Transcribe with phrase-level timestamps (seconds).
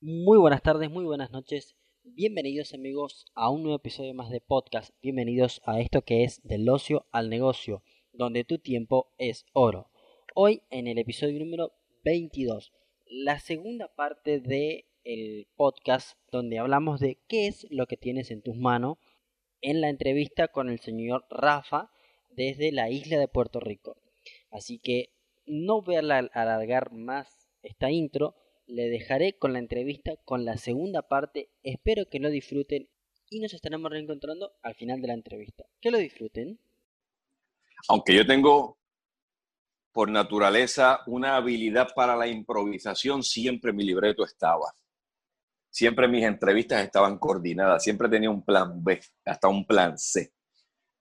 [0.00, 1.74] Muy buenas tardes, muy buenas noches.
[2.04, 4.94] Bienvenidos amigos a un nuevo episodio más de podcast.
[5.02, 7.82] Bienvenidos a esto que es del ocio al negocio,
[8.12, 9.90] donde tu tiempo es oro.
[10.36, 11.72] Hoy en el episodio número
[12.04, 12.72] 22,
[13.08, 18.40] la segunda parte del el podcast donde hablamos de qué es lo que tienes en
[18.40, 18.98] tus manos
[19.62, 21.90] en la entrevista con el señor Rafa
[22.30, 23.96] desde la isla de Puerto Rico.
[24.52, 25.10] Así que
[25.44, 28.36] no voy a alargar más esta intro,
[28.68, 31.50] le dejaré con la entrevista con la segunda parte.
[31.62, 32.88] Espero que lo disfruten
[33.30, 35.64] y nos estaremos reencontrando al final de la entrevista.
[35.80, 36.60] Que lo disfruten.
[37.88, 38.78] Aunque yo tengo
[39.92, 44.72] por naturaleza una habilidad para la improvisación, siempre mi libreto estaba.
[45.70, 50.32] Siempre mis entrevistas estaban coordinadas, siempre tenía un plan B, hasta un plan C.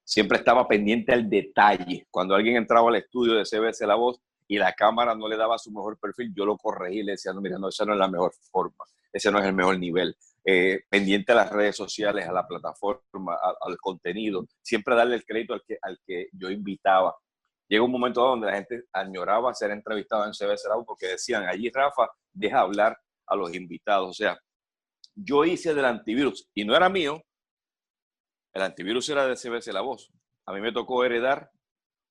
[0.03, 2.07] Siempre estaba pendiente al detalle.
[2.09, 5.57] Cuando alguien entraba al estudio de CBS La Voz, y la cámara no le daba
[5.57, 8.07] su mejor perfil, yo lo corregí le decía, no, mira, no, esa no es la
[8.07, 10.15] mejor forma, ese no es el mejor nivel.
[10.45, 15.53] Eh, pendiente a las redes sociales, a la plataforma, al contenido, siempre darle el crédito
[15.53, 17.13] al que, al que yo invitaba.
[17.67, 21.69] Llega un momento donde la gente añoraba ser entrevistado en CBS Radio porque decían, allí
[21.69, 24.09] Rafa, deja hablar a los invitados.
[24.09, 24.39] O sea,
[25.13, 27.21] yo hice del antivirus y no era mío,
[28.53, 30.09] el antivirus era de CBS La Voz.
[30.45, 31.51] A mí me tocó heredar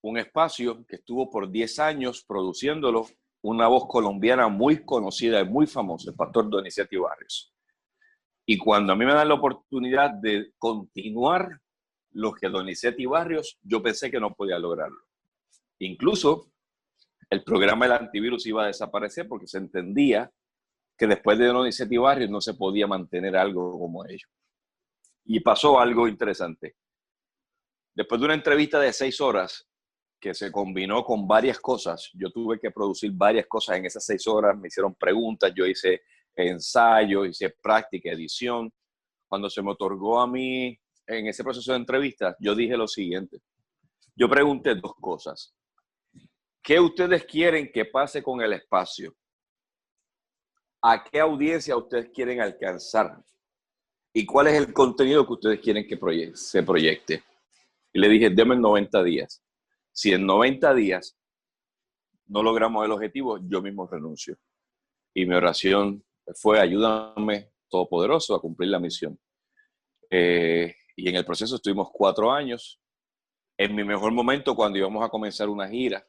[0.08, 3.06] un espacio que estuvo por 10 años produciéndolo
[3.42, 7.52] una voz colombiana muy conocida y muy famosa, el pastor Donizetti Barrios.
[8.46, 11.60] Y cuando a mí me dan la oportunidad de continuar
[12.12, 15.00] lo que Donizetti Barrios, yo pensé que no podía lograrlo.
[15.80, 16.52] Incluso
[17.28, 20.30] el programa del antivirus iba a desaparecer porque se entendía
[20.96, 24.28] que después de Donizetti Barrios no se podía mantener algo como ello.
[25.24, 26.76] Y pasó algo interesante.
[27.92, 29.68] Después de una entrevista de seis horas,
[30.26, 32.10] que se combinó con varias cosas.
[32.14, 36.02] Yo tuve que producir varias cosas en esas seis horas, me hicieron preguntas, yo hice
[36.34, 38.72] ensayo, hice práctica, edición.
[39.28, 43.38] Cuando se me otorgó a mí en ese proceso de entrevista, yo dije lo siguiente.
[44.16, 45.54] Yo pregunté dos cosas.
[46.60, 49.14] ¿Qué ustedes quieren que pase con el espacio?
[50.82, 53.22] ¿A qué audiencia ustedes quieren alcanzar?
[54.12, 57.22] ¿Y cuál es el contenido que ustedes quieren que se proyecte?
[57.92, 59.45] Y le dije, denme 90 días.
[59.96, 61.18] Si en 90 días
[62.26, 64.36] no logramos el objetivo, yo mismo renuncio.
[65.14, 69.18] Y mi oración fue, ayúdame, Todopoderoso, a cumplir la misión.
[70.10, 72.78] Eh, y en el proceso estuvimos cuatro años.
[73.56, 76.06] En mi mejor momento, cuando íbamos a comenzar una gira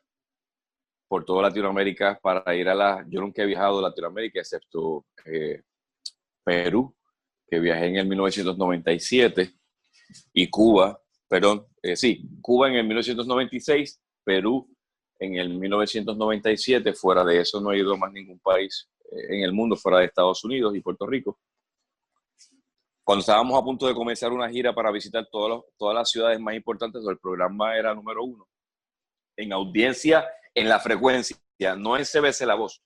[1.08, 3.06] por toda Latinoamérica para ir a la...
[3.10, 5.64] Yo nunca he viajado a Latinoamérica, excepto eh,
[6.44, 6.94] Perú,
[7.48, 9.54] que viajé en el 1997,
[10.34, 14.70] y Cuba, perdón, eh, sí, Cuba en el 1996, Perú
[15.20, 19.54] en el 1997, fuera de eso no he ido más ningún país eh, en el
[19.54, 21.40] mundo fuera de Estados Unidos y Puerto Rico.
[23.04, 27.02] Cuando estábamos a punto de comenzar una gira para visitar todas las ciudades más importantes,
[27.08, 28.46] el programa era número uno.
[29.38, 31.38] En audiencia, en la frecuencia,
[31.78, 32.84] no en CBC La Voz,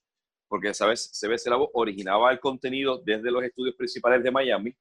[0.47, 4.75] porque sabes, CBC La Voz originaba el contenido desde los estudios principales de Miami,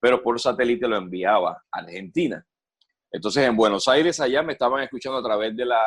[0.00, 2.46] pero por satélite lo enviaba a Argentina.
[3.10, 5.80] Entonces en Buenos Aires allá me estaban escuchando a través de la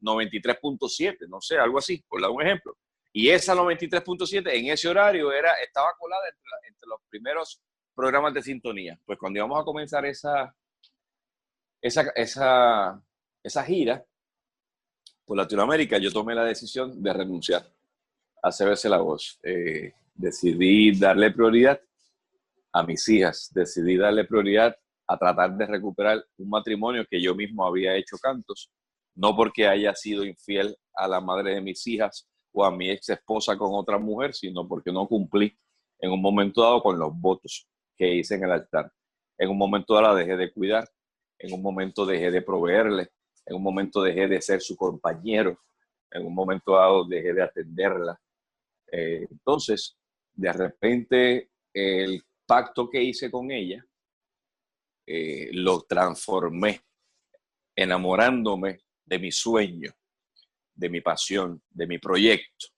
[0.00, 2.76] 93.7, no sé, algo así, por dar un ejemplo.
[3.12, 6.42] Y esa 93.7 en ese horario era, estaba colada entre,
[6.86, 7.62] los primeros
[7.94, 8.98] programas de sintonía.
[9.06, 10.54] Pues cuando íbamos a comenzar esa,
[11.80, 12.12] esa,
[13.42, 14.04] esa, gira
[15.24, 17.66] por Latinoamérica, yo tomé la decisión de renunciar
[18.42, 19.38] a CBC La Voz.
[19.42, 21.80] Eh, decidí darle prioridad
[22.72, 24.76] a mis hijas, decidí darle prioridad
[25.06, 28.70] a tratar de recuperar un matrimonio que yo mismo había hecho cantos,
[29.14, 33.08] no porque haya sido infiel a la madre de mis hijas o a mi ex
[33.10, 35.56] esposa con otra mujer, sino porque no cumplí
[36.00, 38.92] en un momento dado con los votos que hice en el altar.
[39.38, 40.88] En un momento dado la dejé de cuidar,
[41.38, 43.08] en un momento dejé de proveerle,
[43.46, 45.58] en un momento dejé de ser su compañero,
[46.10, 48.18] en un momento dado dejé de atenderla.
[48.90, 49.96] Eh, entonces,
[50.32, 53.84] de repente, el pacto que hice con ella
[55.06, 56.80] eh, lo transformé,
[57.76, 59.92] enamorándome de mi sueño,
[60.74, 62.68] de mi pasión, de mi proyecto.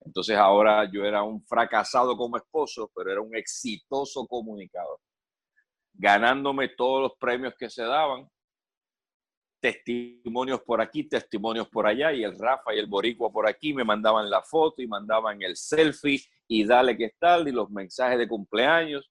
[0.00, 4.98] Entonces ahora yo era un fracasado como esposo, pero era un exitoso comunicador,
[5.92, 8.28] ganándome todos los premios que se daban,
[9.60, 13.84] testimonios por aquí, testimonios por allá, y el Rafa y el Boricua por aquí me
[13.84, 18.28] mandaban la foto y mandaban el selfie y dale que tal, y los mensajes de
[18.28, 19.10] cumpleaños,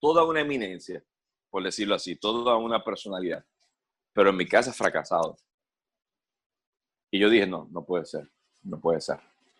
[0.00, 1.02] toda una eminencia
[1.52, 3.44] por decirlo así, toda una personalidad.
[4.14, 5.36] Pero en mi casa fracasado.
[7.10, 8.26] Y yo dije, no, no puede ser,
[8.62, 9.18] no puede ser.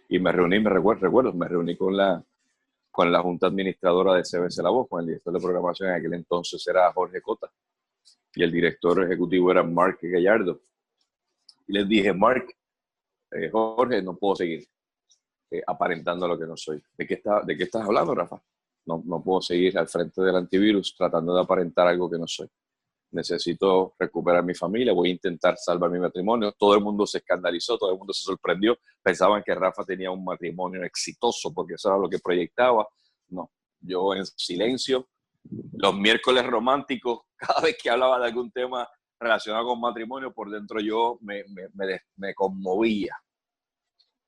[0.09, 2.25] Y me reuní, me recuerdo, recuerdo me reuní con la,
[2.91, 6.15] con la junta administradora de CBS La Voz, con el director de programación en aquel
[6.15, 7.53] entonces era Jorge Cota
[8.35, 10.62] y el director ejecutivo era Mark Gallardo.
[11.67, 12.47] Y les dije, Mark,
[13.33, 14.67] eh, Jorge, no puedo seguir
[15.50, 16.83] eh, aparentando lo que no soy.
[16.97, 18.43] ¿De qué, está, ¿De qué estás hablando, Rafa?
[18.87, 22.49] No, no puedo seguir al frente del antivirus tratando de aparentar algo que no soy.
[23.12, 26.52] Necesito recuperar mi familia, voy a intentar salvar mi matrimonio.
[26.58, 28.79] Todo el mundo se escandalizó, todo el mundo se sorprendió.
[29.02, 32.88] Pensaban que Rafa tenía un matrimonio exitoso porque eso era lo que proyectaba.
[33.29, 33.50] No,
[33.81, 35.08] yo en silencio,
[35.75, 38.88] los miércoles románticos, cada vez que hablaba de algún tema
[39.19, 43.14] relacionado con matrimonio, por dentro yo me, me, me, conmovía,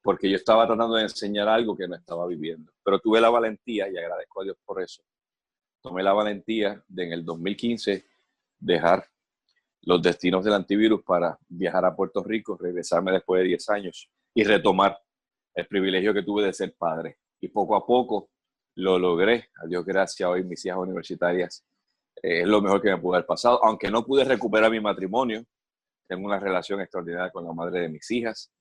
[0.05, 2.71] porque yo estaba tratando de enseñar algo que no estaba viviendo.
[2.85, 5.03] Pero tuve la valentía, y agradezco a Dios por eso,
[5.83, 8.05] tomé la valentía de en el 2015
[8.59, 9.09] dejar
[9.81, 14.45] los destinos del antivirus para viajar a Puerto Rico, regresarme después de 10 años y
[14.45, 14.99] retomar
[15.55, 17.17] el privilegio que tuve de ser padre.
[17.41, 18.29] Y poco a poco
[18.75, 19.49] lo logré.
[19.63, 21.65] A Dios gracias, hoy mis hijas universitarias
[22.17, 23.65] eh, es lo mejor que me pudo haber pasado.
[23.65, 25.43] Aunque no pude recuperar mi matrimonio,
[26.07, 28.53] tengo una relación extraordinaria con la madre de mis hijas.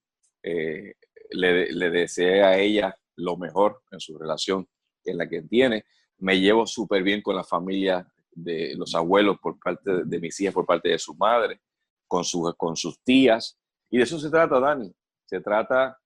[0.41, 0.93] Eh,
[1.33, 4.67] le, le deseé a ella lo mejor en su relación
[5.03, 5.85] en la que tiene.
[6.19, 10.53] Me llevo súper bien con la familia de los abuelos por parte de mis hijas,
[10.53, 11.61] por parte de su madre,
[12.07, 13.59] con, sus con sus tías.
[13.89, 14.91] Y de eso se trata, Dani.
[15.25, 15.97] Se trata,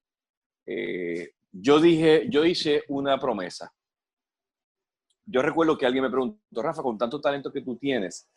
[0.65, 3.71] eh, yo dije, yo hice una promesa
[5.27, 8.29] yo recuerdo que alguien me preguntó, Rafa, con tanto talento que tú tienes,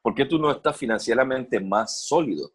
[0.00, 2.52] ¿por qué tú no estás financieramente más sólido?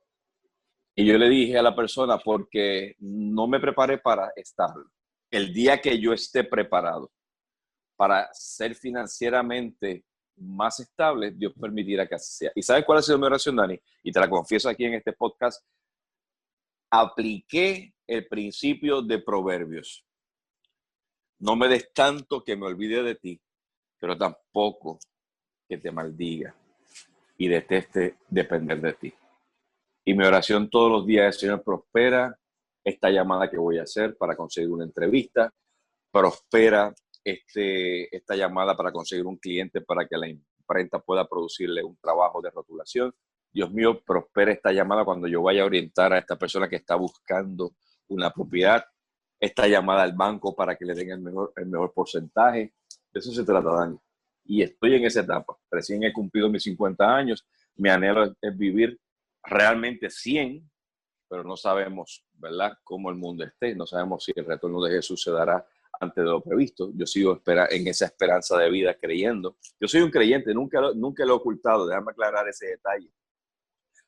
[1.00, 4.84] Y yo le dije a la persona, porque no me preparé para estarlo.
[5.32, 7.10] El día que yo esté preparado
[7.96, 10.04] para ser financieramente
[10.36, 12.52] más estable, Dios permitirá que así sea.
[12.54, 13.80] ¿Y sabes cuál ha sido mi oración, Dani?
[14.04, 15.66] Y te la confieso aquí en este podcast.
[16.92, 20.06] Apliqué el principio de proverbios.
[21.38, 23.42] No me des tanto que me olvide de ti,
[24.00, 25.00] pero tampoco
[25.66, 26.54] que te maldiga
[27.38, 29.14] y deteste depender de ti.
[30.10, 32.36] Y mi oración todos los días es, Señor, prospera
[32.84, 35.54] esta llamada que voy a hacer para conseguir una entrevista,
[36.12, 36.92] prospera
[37.24, 42.42] este, esta llamada para conseguir un cliente para que la imprenta pueda producirle un trabajo
[42.42, 43.14] de rotulación.
[43.54, 46.96] Dios mío, prospera esta llamada cuando yo vaya a orientar a esta persona que está
[46.96, 47.74] buscando
[48.08, 48.84] una propiedad,
[49.40, 52.74] esta llamada al banco para que le den el mejor, el mejor porcentaje,
[53.14, 54.00] de eso se trata, Dani.
[54.46, 55.56] Y estoy en esa etapa.
[55.70, 57.46] Recién he cumplido mis 50 años.
[57.76, 59.00] Mi anhelo es, vivir
[59.44, 60.70] realmente 100,
[61.28, 63.76] pero no sabemos, ¿verdad?, cómo el mundo esté.
[63.76, 65.66] No sabemos si el retorno de Jesús se dará
[66.00, 66.92] antes de lo previsto.
[66.96, 69.58] Yo sigo espera, en esa esperanza de vida creyendo.
[69.80, 71.88] Yo soy un creyente, nunca, nunca lo he ocultado.
[71.88, 73.12] Déjame aclarar ese detalle.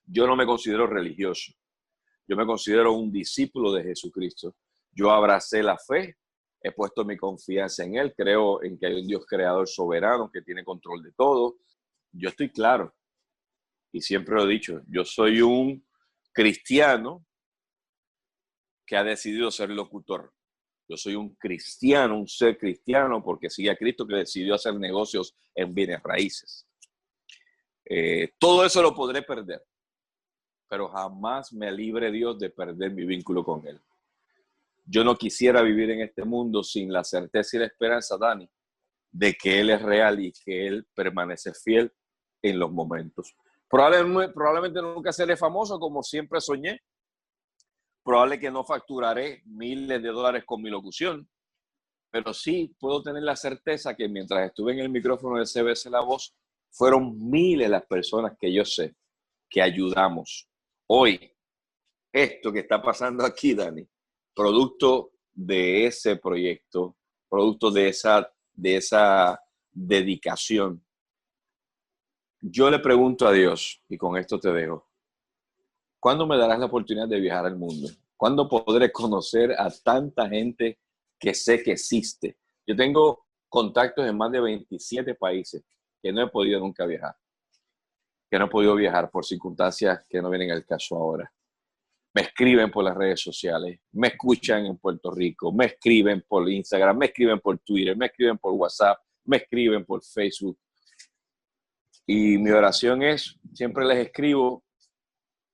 [0.06, 1.54] Yo no me considero religioso.
[2.28, 4.56] Yo me considero un discípulo de Jesucristo.
[4.92, 6.18] Yo abracé la fe
[6.62, 10.42] he puesto mi confianza en Él, creo en que hay un Dios creador soberano que
[10.42, 11.58] tiene control de todo.
[12.12, 12.94] Yo estoy claro,
[13.92, 15.86] y siempre lo he dicho, yo soy un
[16.32, 17.26] cristiano
[18.86, 20.34] que ha decidido ser locutor.
[20.88, 25.34] Yo soy un cristiano, un ser cristiano, porque sigue a Cristo que decidió hacer negocios
[25.56, 26.68] en bienes raíces.
[27.86, 29.64] Eh, todo eso lo podré perder,
[30.70, 33.80] pero jamás me libre Dios de perder mi vínculo con Él.
[34.84, 38.50] Yo no quisiera vivir en este mundo sin la certeza y la esperanza, Dani,
[39.12, 41.92] de que Él es real y que Él permanece fiel
[42.42, 43.36] en los momentos.
[43.72, 46.82] Probablemente, probablemente nunca seré famoso como siempre soñé.
[48.04, 51.30] Probable que no facturaré miles de dólares con mi locución,
[52.12, 56.02] pero sí puedo tener la certeza que mientras estuve en el micrófono de CBS La
[56.02, 56.36] Voz,
[56.70, 58.96] fueron miles las personas que yo sé
[59.50, 60.50] que ayudamos.
[60.88, 61.32] Hoy,
[62.12, 63.88] esto que está pasando aquí, Dani,
[64.34, 66.98] producto de ese proyecto,
[67.30, 69.40] producto de esa, de esa
[69.72, 70.84] dedicación.
[72.42, 74.90] Yo le pregunto a Dios, y con esto te dejo,
[76.00, 77.88] ¿cuándo me darás la oportunidad de viajar al mundo?
[78.18, 80.80] ¿Cuándo podré conocer a tanta gente
[81.20, 82.38] que sé que existe?
[82.66, 85.64] Yo tengo contactos en más de 27 países
[86.02, 87.16] que no he podido nunca viajar,
[88.30, 91.32] que no he podido viajar por circunstancias que no vienen al caso ahora
[92.14, 96.98] me escriben por las redes sociales, me escuchan en Puerto Rico, me escriben por Instagram,
[96.98, 100.58] me escriben por Twitter, me escriben por WhatsApp, me escriben por Facebook.
[102.14, 104.66] Y mi oración es, siempre les escribo,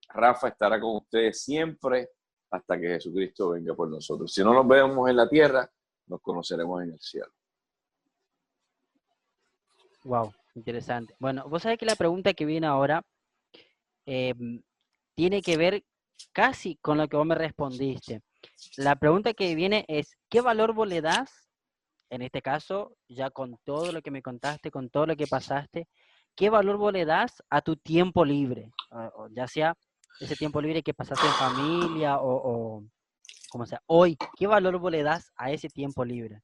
[0.09, 2.09] Rafa estará con ustedes siempre
[2.49, 4.33] hasta que Jesucristo venga por nosotros.
[4.33, 5.69] Si no nos vemos en la tierra,
[6.07, 7.31] nos conoceremos en el cielo.
[10.03, 11.15] Wow, interesante.
[11.19, 13.05] Bueno, vos sabés que la pregunta que viene ahora
[14.07, 14.33] eh,
[15.13, 15.83] tiene que ver
[16.31, 18.23] casi con lo que vos me respondiste.
[18.77, 21.47] La pregunta que viene es, ¿qué valor vos le das
[22.09, 25.87] en este caso, ya con todo lo que me contaste, con todo lo que pasaste,
[26.37, 28.71] ¿qué valor vos le das a tu tiempo libre?
[29.31, 29.75] ya sea
[30.21, 32.83] ese tiempo libre que pasaste en familia o,
[33.49, 36.41] como sea, hoy, ¿qué valor vos le das a ese tiempo libre?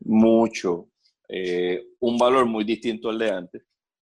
[0.00, 0.88] Mucho.
[1.28, 3.62] Eh, un valor muy distinto al de antes.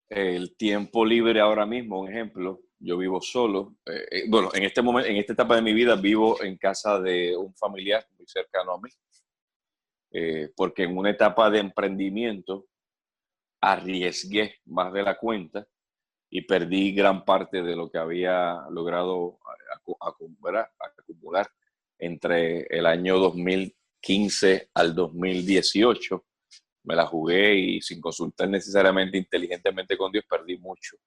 [0.10, 3.76] El tiempo libre ahora mismo, un ejemplo, yo vivo solo.
[3.86, 7.00] Eh, eh, bueno, en este momento, en esta etapa de mi vida, vivo en casa
[7.00, 8.90] de un familiar muy cercano a mí.
[10.56, 12.68] porque en una etapa de emprendimiento
[13.64, 15.66] arriesgué más de la cuenta
[16.30, 19.40] y perdí gran parte de lo que había logrado
[20.02, 20.70] acumular
[21.98, 26.26] entre el año 2015 al 2018.
[26.84, 30.98] Me la jugué y sin consultar necesariamente inteligentemente con Dios perdí mucho.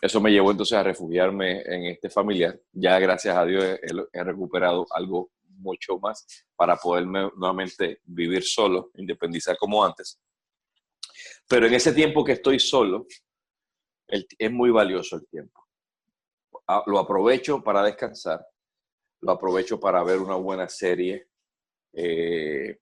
[0.00, 2.58] Eso me llevó entonces a refugiarme en este familiar.
[2.72, 9.56] Ya gracias a Dios he, recuperado algo mucho más para poderme nuevamente vivir solo, independizar
[9.56, 10.20] como antes.
[11.48, 13.06] Pero en ese tiempo que estoy solo,
[14.06, 15.66] es muy valioso el tiempo.
[16.86, 18.46] Lo aprovecho para descansar,
[19.20, 21.28] lo aprovecho para ver una buena serie
[21.92, 22.78] eh,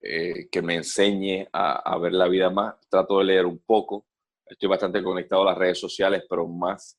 [0.00, 2.74] eh, que me enseñe a, ver la vida más.
[2.88, 4.06] Trato de leer un poco.
[4.46, 6.98] Estoy bastante conectado a las redes sociales, pero más,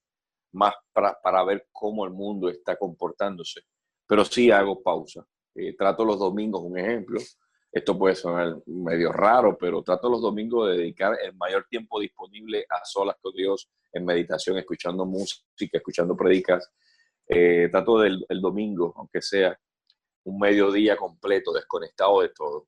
[0.54, 3.62] más para, para ver cómo el mundo está comportándose.
[4.08, 5.26] Pero sí hago pausa.
[5.56, 7.20] Eh, trato los domingos, un ejemplo,
[7.72, 12.66] esto puede sonar medio raro, pero trato los domingos de dedicar el mayor tiempo disponible
[12.70, 16.72] a solas con Dios, en meditación, escuchando música, escuchando predicas.
[17.28, 19.58] Eh, trato del el domingo, aunque sea
[20.24, 22.68] un mediodía completo, desconectado de todo.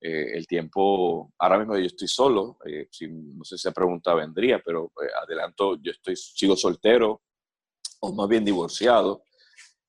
[0.00, 4.14] Eh, el tiempo, ahora mismo yo estoy solo, eh, si, no sé si esa pregunta
[4.14, 4.92] vendría, pero
[5.22, 7.22] adelanto, yo estoy, sigo soltero,
[8.00, 9.22] o más bien divorciado,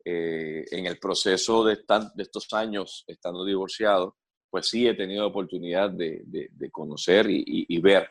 [0.08, 4.18] eh, en el proceso de, de, estos años estando divorciado,
[4.52, 8.08] pues sí he tenido oportunidad de, de, conocer y, y, ver.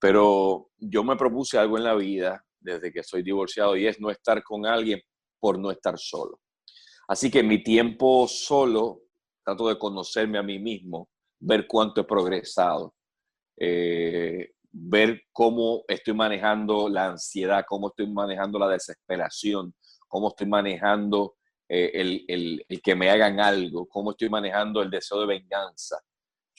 [0.00, 4.10] Pero yo me propuse algo en la vida desde que soy divorciado y es no
[4.10, 5.00] estar con alguien
[5.38, 6.40] por no estar solo.
[7.06, 9.02] Así que mi tiempo solo,
[9.44, 12.94] trato de conocerme a mí mismo, ver cuánto he progresado,
[13.56, 19.72] eh, ver cómo estoy manejando la ansiedad, cómo estoy manejando la desesperación,
[20.14, 21.34] cómo estoy manejando
[21.68, 21.90] eh,
[22.28, 25.98] el, que me hagan algo, cómo estoy manejando el deseo de venganza,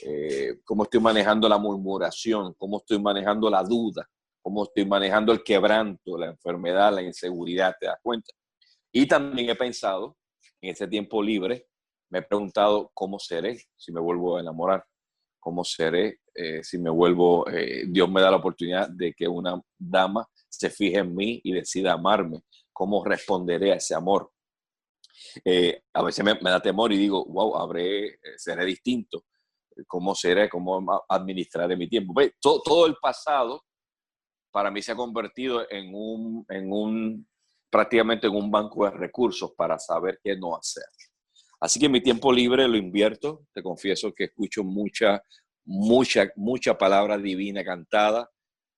[0.04, 4.06] eh, cómo estoy manejando la murmuración, cómo estoy manejando la duda,
[4.42, 8.34] cómo estoy manejando el quebranto, la enfermedad, la inseguridad, ¿te das cuenta?
[8.92, 10.18] Y también he pensado,
[10.60, 11.66] en ese tiempo libre,
[12.10, 14.84] me he preguntado cómo seré si me vuelvo a enamorar,
[15.40, 17.46] cómo seré eh, si me vuelvo,
[17.88, 21.94] Dios me da la oportunidad de que una dama se fije en mí y decida
[21.94, 22.42] amarme,
[22.76, 24.32] cómo responderé a ese amor.
[25.46, 29.24] Eh, a veces me, da temor y digo, wow, habré, eh, seré distinto.
[29.88, 30.50] ¿Cómo seré?
[30.50, 32.14] ¿Cómo administraré mi tiempo?
[32.42, 33.64] Todo, todo, el pasado
[34.52, 37.28] para mí se ha convertido en un, en un,
[37.70, 40.84] prácticamente en un banco de recursos para saber qué no hacer.
[41.62, 43.46] Así que mi tiempo libre lo invierto.
[43.54, 45.24] Te confieso que escucho mucha,
[45.64, 48.30] mucha, mucha palabra divina cantada.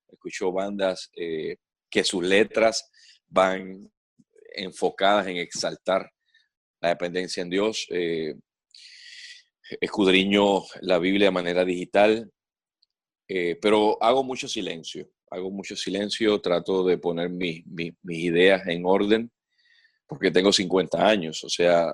[0.08, 1.56] Escucho bandas eh,
[1.90, 2.88] que sus letras
[3.28, 3.90] van
[4.54, 6.10] enfocadas en exaltar
[6.80, 7.86] la dependencia en Dios.
[7.90, 8.34] Eh,
[9.80, 12.30] escudriño la Biblia de manera digital,
[13.28, 17.64] eh, pero hago mucho silencio, hago mucho silencio, trato de poner mis
[18.04, 19.30] ideas en orden,
[20.06, 21.92] porque tengo 50 años, o sea,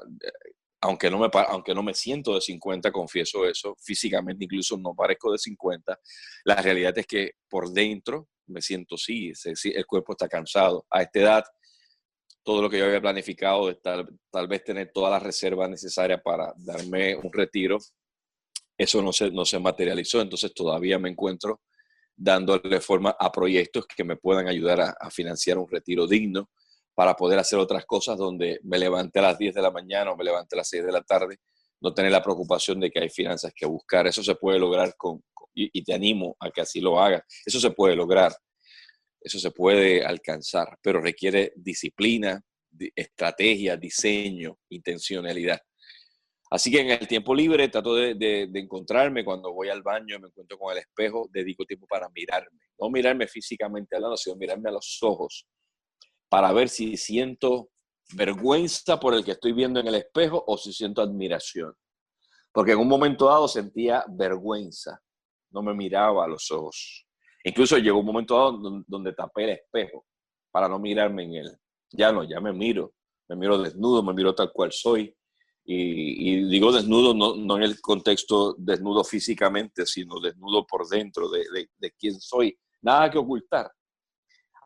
[0.81, 5.33] aunque no, me, aunque no me siento de 50, confieso eso, físicamente incluso no parezco
[5.33, 5.99] de 50,
[6.45, 9.33] la realidad es que por dentro me siento sí,
[9.65, 10.87] el cuerpo está cansado.
[10.91, 11.45] A esta edad,
[12.43, 16.53] todo lo que yo había planificado tal, tal vez tener todas las reservas necesarias para
[16.57, 17.79] darme un retiro,
[18.77, 21.63] eso no se, no se materializó, entonces todavía me encuentro
[22.17, 26.51] dándole forma a proyectos que me puedan ayudar a, a, financiar un retiro digno
[26.95, 30.17] para poder hacer otras cosas donde me levante a las 10 de la mañana o
[30.17, 31.39] me levante a las 6 de la tarde,
[31.81, 34.07] no tener la preocupación de que hay finanzas que buscar.
[34.07, 35.23] Eso se puede lograr con,
[35.55, 37.23] y, te animo a que así lo hagas.
[37.45, 38.35] Eso se puede lograr,
[39.21, 42.43] eso se puede alcanzar, pero requiere disciplina,
[42.95, 45.61] estrategia, diseño, intencionalidad.
[46.51, 50.59] Así que en el tiempo libre trato de, encontrarme cuando voy al baño, me encuentro
[50.59, 52.61] con el espejo, dedico tiempo para mirarme.
[52.79, 55.47] No mirarme físicamente hablando, sino mirarme a los ojos
[56.29, 57.71] para ver si siento
[58.15, 61.75] vergüenza por el que estoy viendo en el espejo o si siento admiración.
[62.53, 65.01] Porque en un momento dado sentía vergüenza
[65.55, 67.07] no me miraba a los ojos.
[67.45, 68.53] Incluso llegó un momento
[68.87, 70.05] donde tapé el espejo
[70.51, 71.57] para no mirarme en él.
[71.93, 72.93] Ya no, ya me miro,
[73.29, 75.15] me miro desnudo, me miro tal cual soy.
[75.67, 81.69] Y, digo desnudo no, en el contexto desnudo físicamente, sino desnudo por dentro de, de,
[81.79, 82.59] de quién soy.
[82.83, 83.71] Nada que ocultar.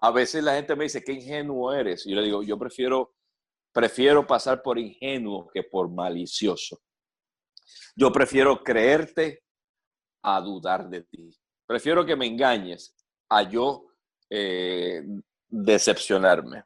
[0.01, 2.07] A veces la gente me dice, qué ingenuo eres.
[2.07, 3.15] Y yo le digo, yo prefiero,
[3.73, 6.81] prefiero pasar por ingenuo que por malicioso.
[7.95, 9.43] Yo prefiero creerte
[10.23, 11.31] a dudar de ti.
[11.67, 12.95] Prefiero que me engañes
[13.29, 13.87] a yo
[14.31, 15.03] eh,
[15.49, 16.65] decepcionarme.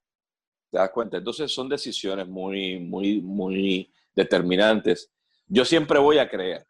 [0.70, 1.18] ¿Te das cuenta?
[1.18, 5.12] Entonces son decisiones muy, muy, muy determinantes.
[5.46, 6.66] Yo siempre voy a creer.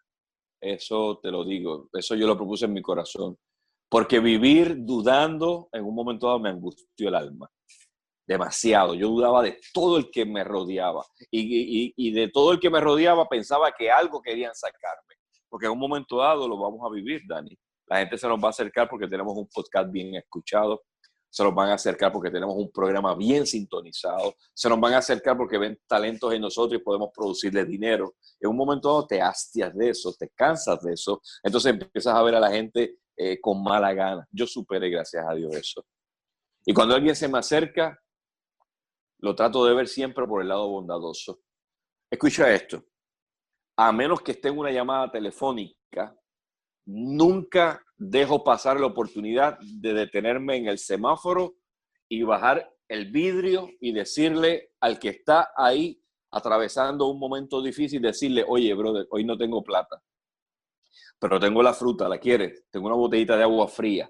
[0.60, 1.88] Eso te lo digo.
[1.92, 3.38] Eso yo lo propuse en mi corazón.
[3.88, 7.50] Porque vivir dudando en un momento dado me angustió el alma.
[8.26, 8.94] Demasiado.
[8.94, 11.04] Yo dudaba de todo el que me rodeaba.
[11.30, 15.14] Y, y de todo el que me rodeaba pensaba que algo querían sacarme.
[15.52, 17.54] Porque en un momento dado lo vamos a vivir, Dani.
[17.86, 20.80] La gente se nos va a acercar porque tenemos un podcast bien escuchado,
[21.28, 24.98] se nos van a acercar porque tenemos un programa bien sintonizado, se nos van a
[24.98, 28.14] acercar porque ven talentos en nosotros y podemos producirles dinero.
[28.40, 32.22] En un momento dado te hastias de eso, te cansas de eso, entonces empiezas a
[32.22, 34.26] ver a la gente eh, con mala gana.
[34.30, 35.84] Yo superé, gracias a Dios, eso.
[36.64, 38.00] Y cuando alguien se me acerca,
[39.18, 41.40] lo trato de ver siempre por el lado bondadoso.
[42.10, 42.82] Escucha esto.
[43.84, 46.16] A menos que esté en una llamada telefónica,
[46.86, 51.56] nunca dejo pasar la oportunidad de detenerme en el semáforo
[52.08, 58.44] y bajar el vidrio y decirle al que está ahí atravesando un momento difícil, decirle,
[58.46, 60.00] oye, brother, hoy no tengo plata,
[61.18, 62.64] pero tengo la fruta, ¿la quieres?
[62.70, 64.08] Tengo una botellita de agua fría.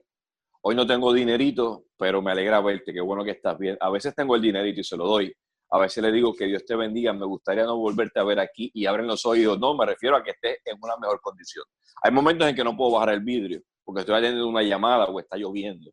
[0.61, 3.79] Hoy no tengo dinerito, pero me alegra verte, qué bueno que estás bien.
[3.81, 5.35] A veces tengo el dinerito y se lo doy,
[5.75, 8.71] a veces le digo que Dios te bendiga, me gustaría no volverte a ver aquí
[8.75, 9.59] y abren los oídos.
[9.59, 11.65] No, me refiero a que estés en una mejor condición.
[12.03, 15.19] Hay momentos en que no puedo bajar el vidrio porque estoy atendiendo una llamada o
[15.19, 15.91] está lloviendo.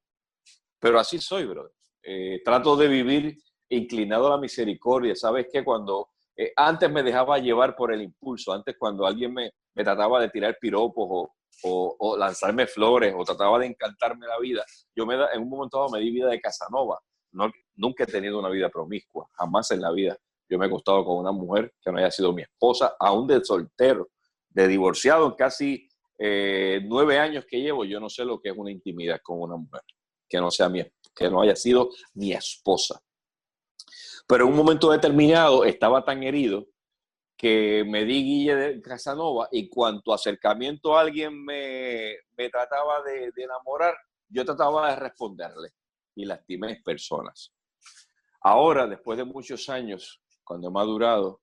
[0.79, 1.71] Pero así soy, bro.
[2.03, 3.38] Eh, trato de vivir
[3.69, 5.15] inclinado a la misericordia.
[5.15, 5.63] ¿Sabes qué?
[5.63, 10.27] Cuando eh, antes me dejaba llevar por el impulso, antes cuando alguien me, trataba de
[10.27, 15.15] tirar piropos o, o, o, lanzarme flores o trataba de encantarme la vida, yo me
[15.15, 16.99] da, en un momento dado me di vida de Casanova
[17.32, 20.17] no, nunca he tenido una vida promiscua, jamás en la vida.
[20.47, 23.43] Yo me he acostado con una mujer que no haya sido mi esposa, aún de
[23.43, 24.09] soltero,
[24.49, 25.87] de divorciado, en casi
[26.17, 29.55] eh, nueve años que llevo, yo no sé lo que es una intimidad con una
[29.55, 29.81] mujer
[30.27, 30.83] que no, sea mi,
[31.15, 32.99] que no haya sido mi esposa.
[34.27, 36.67] Pero en un momento determinado estaba tan herido
[37.37, 43.31] que me di Guille de Casanova y cuanto acercamiento a alguien me, me trataba de,
[43.31, 43.95] de enamorar,
[44.27, 45.69] yo trataba de responderle
[46.15, 47.53] y lastimé personas.
[48.41, 51.41] Ahora, después de muchos años, cuando he madurado,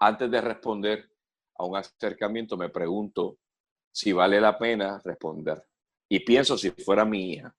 [0.00, 1.10] antes de responder
[1.58, 3.38] a un acercamiento, me pregunto
[3.92, 5.62] si vale la pena responder.
[6.08, 7.54] Y pienso si fuera mi hija,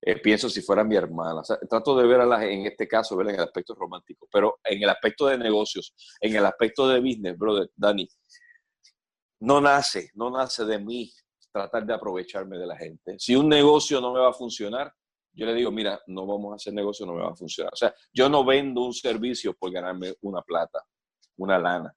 [0.00, 1.42] eh, pienso si fuera mi hermana.
[1.68, 4.88] trato de ver a en este caso, ver en el aspecto romántico, pero en el
[4.88, 8.08] aspecto de negocios, en el aspecto de business, brother, Dani,
[9.40, 11.12] no nace, no nace de mí
[11.50, 13.16] tratar de aprovecharme de la gente.
[13.18, 14.92] Si un negocio no me va a funcionar,
[15.38, 17.72] yo le digo, mira, no vamos a hacer negocio, no me va a funcionar.
[17.72, 20.84] O sea, yo no vendo un servicio por ganarme una plata,
[21.36, 21.94] una lana.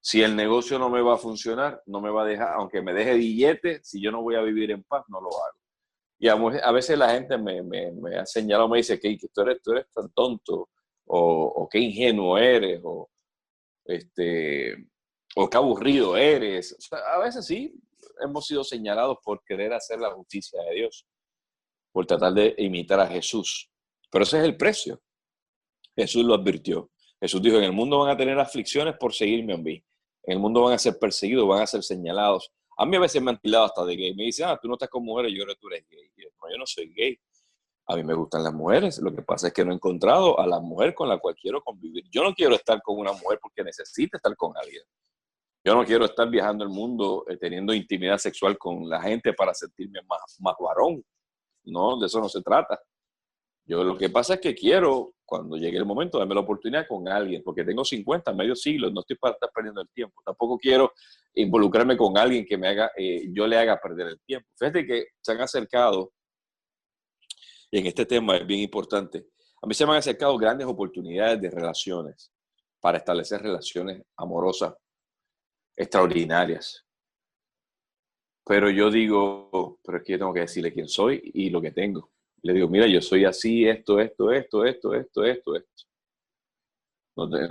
[0.00, 2.92] Si el negocio no me va a funcionar, no me va a dejar, aunque me
[2.92, 5.58] deje billete, si yo no voy a vivir en paz, no lo hago.
[6.18, 9.62] Y a, veces la gente me, me, me, ha señalado, me dice que, tú, eres,
[9.62, 10.68] tú eres tan tonto,
[11.06, 13.08] o, o qué ingenuo eres, o,
[13.84, 14.88] este,
[15.36, 16.72] o qué aburrido eres.
[16.72, 17.72] O sea, a veces sí,
[18.20, 21.06] hemos sido señalados por querer hacer la justicia de Dios
[21.92, 23.70] por tratar de imitar a Jesús.
[24.10, 25.00] Pero ese es el precio.
[25.96, 26.90] Jesús lo advirtió.
[27.20, 29.84] Jesús dijo, en el mundo van a tener aflicciones por seguirme a mí.
[30.22, 32.50] En el mundo van a ser perseguidos, van a ser señalados.
[32.78, 34.14] A mí a veces me han tirado hasta de gay.
[34.14, 36.10] Me dicen, ah, tú no estás con mujeres, yo creo que tú eres gay.
[36.16, 37.18] Yo, no, soy gay.
[37.86, 38.98] A mí me gustan las mujeres.
[38.98, 41.62] Lo que pasa es que no he encontrado a la mujer con la cual quiero
[41.62, 42.04] convivir.
[42.10, 44.82] Yo no quiero estar con una mujer porque necesite estar con alguien.
[45.62, 49.52] Yo no quiero estar viajando el mundo eh, teniendo intimidad sexual con la gente para
[49.52, 51.04] sentirme más, más varón.
[51.64, 52.80] No, de eso no se trata.
[53.64, 57.06] Yo lo que pasa es que quiero, cuando llegue el momento, darme la oportunidad con
[57.06, 60.20] alguien, porque tengo 50, medio siglo, no estoy para estar perdiendo el tiempo.
[60.24, 60.92] Tampoco quiero
[61.34, 64.48] involucrarme con alguien que me haga, eh, yo le haga perder el tiempo.
[64.58, 66.12] Fíjate que se han acercado,
[67.70, 69.26] y en este tema es bien importante,
[69.62, 72.32] a mí se me han acercado grandes oportunidades de relaciones
[72.80, 74.74] para establecer relaciones amorosas
[75.76, 76.84] extraordinarias.
[78.50, 82.10] Pero yo digo, pero es que tengo que decirle quién soy y lo que tengo.
[82.42, 85.84] Le digo, mira, yo soy así, esto, esto, esto, esto, esto, esto, esto.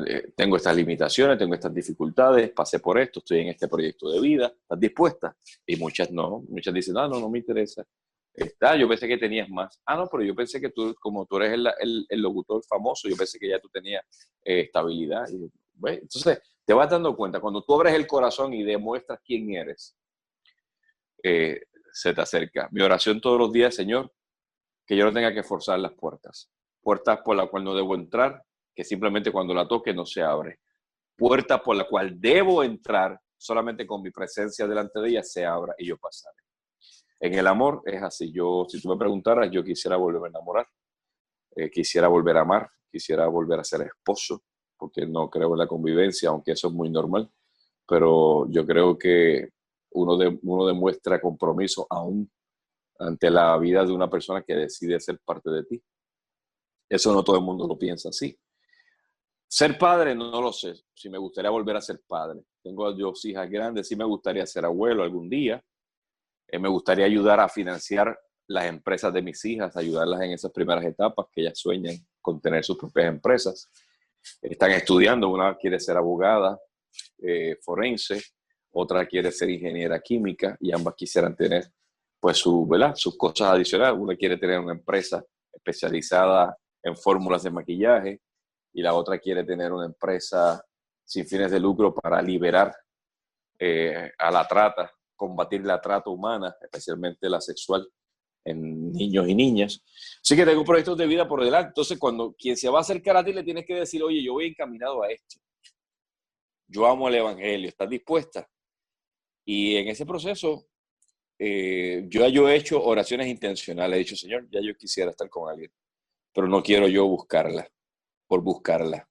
[0.10, 4.20] Eh, tengo estas limitaciones, tengo estas dificultades, pasé por esto, estoy en este proyecto de
[4.20, 5.38] vida, ¿estás dispuesta?
[5.66, 7.88] Y muchas no, muchas dicen, no, no, no me interesa.
[8.34, 9.80] Está, yo pensé que tenías más.
[9.86, 13.16] Ah, no, pero yo pensé que tú, como tú eres el, el, locutor famoso, yo
[13.16, 14.04] pensé que ya tú tenías
[14.44, 15.30] eh, estabilidad.
[15.82, 19.96] entonces, te vas dando cuenta, cuando tú abres el corazón y demuestras quién eres,
[21.24, 22.70] eh, se te acerca.
[22.72, 24.12] Mi oración todos los días, Señor,
[24.86, 26.50] que yo no tenga que forzar las puertas.
[26.82, 30.60] Puertas por las cuales no debo entrar, que simplemente cuando la toque no se abre.
[31.18, 35.74] Puertas por la cual debo entrar, solamente con mi presencia delante de ella se abra
[35.78, 36.38] y yo pasaré.
[37.20, 38.32] En el amor es así.
[38.32, 40.68] Yo, si tú me preguntaras, yo quisiera volver a enamorar,
[41.56, 44.44] eh, quisiera volver a amar, quisiera volver a ser esposo,
[44.78, 47.30] porque no creo en la convivencia, aunque eso es muy normal.
[47.86, 49.50] Pero yo creo que
[49.92, 52.30] uno, de, uno demuestra compromiso aún
[53.00, 55.82] ante la vida de una persona que decide ser parte de ti.
[56.90, 58.38] Eso no todo el mundo lo piensa así.
[59.48, 60.74] Ser padre, no lo sé.
[60.94, 62.42] Si me gustaría volver a ser padre.
[62.62, 65.64] Tengo dos hijas grandes, sí me gustaría ser abuelo algún día.
[66.48, 70.84] Eh, me gustaría ayudar a financiar las empresas de mis hijas, ayudarlas en esas primeras
[70.86, 73.72] etapas que ellas sueñan con tener sus propias empresas.
[74.42, 76.60] Están estudiando, una quiere ser abogada
[77.20, 78.22] eh, forense,
[78.72, 81.72] otra quiere ser ingeniera química y ambas quisieran tener
[82.20, 82.96] pues su, ¿verdad?
[82.96, 84.00] sus cosas adicionales.
[84.00, 88.22] Una quiere tener una empresa especializada en fórmulas de maquillaje
[88.74, 90.64] y la otra quiere tener una empresa
[91.04, 92.76] sin fines de lucro para liberar
[93.58, 97.88] eh, a la trata, combatir la trata humana, especialmente la sexual
[98.46, 99.84] en niños y niñas.
[100.24, 101.70] Así que tengo proyectos de vida por delante.
[101.70, 104.34] Entonces, cuando quien se va a acercar a ti le tienes que decir, oye, yo
[104.34, 105.38] voy encaminado a esto.
[106.68, 108.48] Yo amo el Evangelio, ¿estás dispuesta?
[109.52, 110.68] Y en ese proceso,
[111.40, 113.96] eh, yo, yo he hecho oraciones intencionales.
[113.96, 115.72] He dicho, Señor, ya yo quisiera estar con alguien,
[116.32, 117.68] pero no quiero yo buscarla
[118.28, 119.10] por buscarla.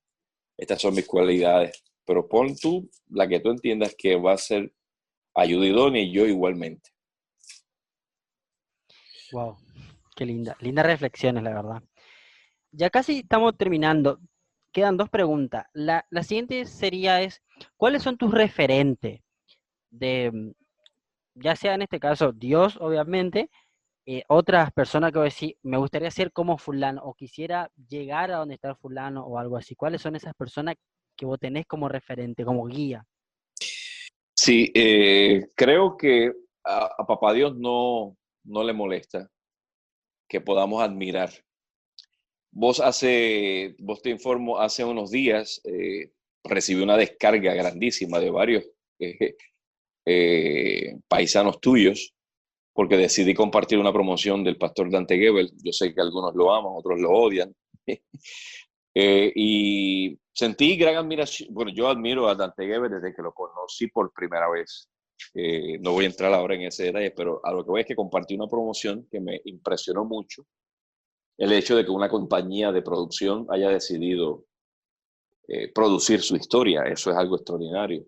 [0.57, 1.83] Estas son mis cualidades.
[2.05, 4.73] Pero pon tú la que tú entiendas que va a ser
[5.35, 6.89] ayuda y yo igualmente.
[9.33, 9.57] Wow,
[10.15, 10.57] qué linda.
[10.61, 11.83] Lindas reflexiones, la verdad.
[12.71, 14.21] Ya casi estamos terminando.
[14.71, 15.67] Quedan dos preguntas.
[15.73, 17.43] La, la siguiente sería es,
[17.77, 19.21] ¿cuáles son tus referentes?
[19.91, 20.53] De, mm,
[21.35, 23.51] ya sea en este caso Dios, obviamente,
[24.11, 28.31] eh, otras personas que voy a decir, me gustaría ser como fulano o quisiera llegar
[28.31, 29.75] a donde está fulano o algo así.
[29.75, 30.77] ¿Cuáles son esas personas
[31.15, 33.05] que vos tenés como referente, como guía?
[34.35, 36.33] Sí, eh, creo que
[36.65, 39.29] a, Papá Dios no, no le molesta
[40.27, 41.31] que podamos admirar.
[42.51, 46.13] Vos hace, vos te informo, hace unos días eh,
[46.45, 48.65] recibí una descarga grandísima de varios
[50.11, 52.15] eh, paisanos tuyos,
[52.73, 55.53] porque decidí compartir una promoción del pastor Dante Gebel.
[55.63, 57.55] Yo sé que algunos lo aman, otros lo odian.
[59.01, 61.55] Eh, y sentí gran admiración.
[61.55, 64.89] Bueno, yo admiro a Dante Gebel desde que lo conocí por primera vez.
[65.35, 67.87] Eh, no voy a entrar ahora en ese detalle, pero a lo que voy es
[67.87, 70.43] que compartí una promoción que me impresionó mucho.
[71.37, 74.47] El hecho de que una compañía de producción haya decidido
[75.73, 78.05] producir su historia, eso es algo extraordinario.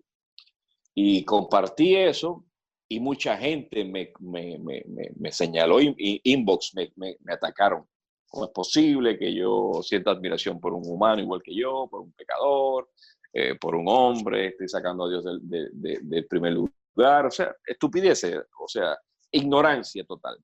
[0.93, 2.45] Y compartí eso
[2.91, 4.83] y mucha gente me, me, me,
[5.15, 7.87] me señaló, inbox, me, atacaron.
[8.27, 12.11] ¿Cómo es posible que yo sienta admiración por un humano igual que yo, por un
[12.11, 12.89] pecador,
[13.31, 14.47] eh, por un hombre?
[14.47, 17.27] Estoy sacando a Dios del, del primer lugar.
[17.27, 18.97] O sea, estupideces, o sea,
[19.31, 20.37] ignorancia total.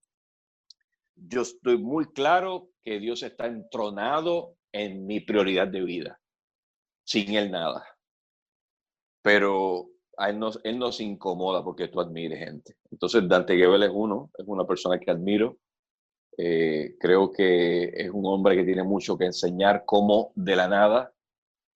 [1.15, 6.19] Yo estoy muy claro que Dios está entronado en mi prioridad de vida.
[7.03, 7.85] Sin Él nada.
[9.21, 9.89] Pero
[10.25, 12.75] él nos, él nos incomoda porque tú admires gente.
[12.91, 15.57] Entonces, Dante Gebel es uno, es una persona que admiro.
[16.37, 21.13] Eh, creo que es un hombre que tiene mucho que enseñar cómo de la nada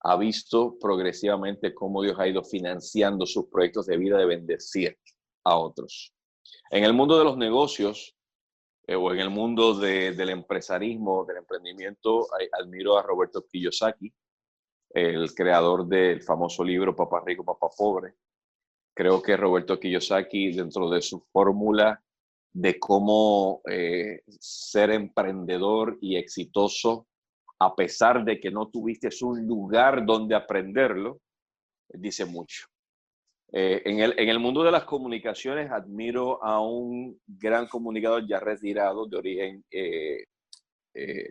[0.04, 4.98] ha visto progresivamente cómo Dios ha ido financiando sus proyectos de vida de bendecir
[5.44, 6.14] a otros.
[6.72, 8.16] En el mundo de los negocios
[8.88, 12.28] eh, o en el mundo del empresarismo, del emprendimiento,
[12.60, 14.12] admiro a Roberto Kiyosaki,
[14.94, 18.16] el creador del famoso libro Papá Rico, Papá Pobre,
[19.02, 22.00] Creo que Roberto Kiyosaki, dentro de su fórmula
[22.54, 27.08] de cómo eh, ser emprendedor y exitoso,
[27.58, 31.20] a pesar de que no tuviste un lugar donde aprenderlo,
[31.90, 32.68] dice mucho.
[33.52, 38.40] Eh, en, el, en, el, mundo de las comunicaciones admiro a un gran comunicador ya
[38.40, 40.26] retirado de origen eh,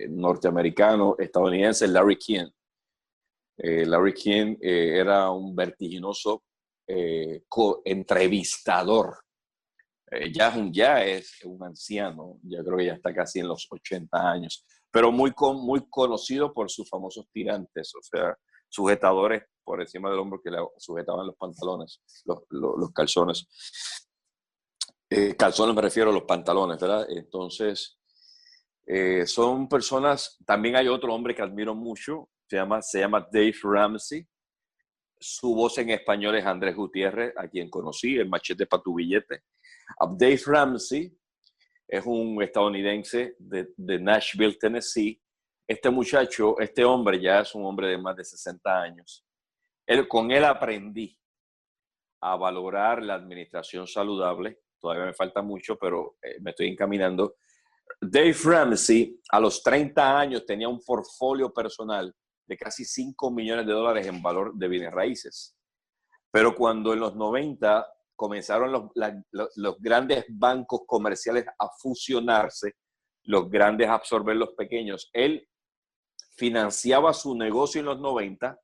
[0.08, 2.48] norteamericano, estadounidense, Larry King.
[3.58, 6.42] Larry King era un vertiginoso
[6.92, 7.44] eh,
[7.84, 9.18] entrevistador.
[10.10, 14.64] Eh, ya, es un anciano, ya creo que ya está casi en los 80 años,
[14.90, 18.36] pero muy, muy conocido por sus famosos tirantes, o sea,
[18.68, 23.46] sujetadores por encima del hombro que le sujetaban los pantalones, los, los, calzones.
[25.08, 27.06] Eh, calzones me refiero a los pantalones, ¿verdad?
[27.08, 27.98] Entonces,
[29.26, 34.26] son personas, también hay otro hombre que admiro mucho, se llama, se llama Dave Ramsey,
[35.20, 39.44] su voz en español es Andrés Gutiérrez, a quien conocí, el machete para tu billete.
[40.16, 41.14] Dave Ramsey
[41.86, 45.20] es un estadounidense de, Nashville, Tennessee.
[45.66, 49.26] Este muchacho, este hombre ya es un hombre de más de 60 años.
[49.86, 51.18] Él, con él aprendí
[52.22, 54.60] a valorar la administración saludable.
[54.80, 57.36] Todavía me falta mucho, pero eh, me estoy encaminando.
[58.00, 62.14] Dave Ramsey a los 30 años tenía un portfolio personal
[62.50, 65.56] de casi 5 millones de dólares en valor de bienes raíces.
[66.32, 67.86] Pero cuando en los 90
[68.16, 72.74] comenzaron los, grandes bancos comerciales a fusionarse,
[73.22, 75.46] los grandes a absorber los pequeños, él
[76.36, 78.58] financiaba su negocio en los 90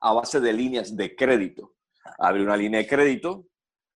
[0.00, 1.74] a base de líneas de crédito.
[2.18, 3.48] Abrió una línea de crédito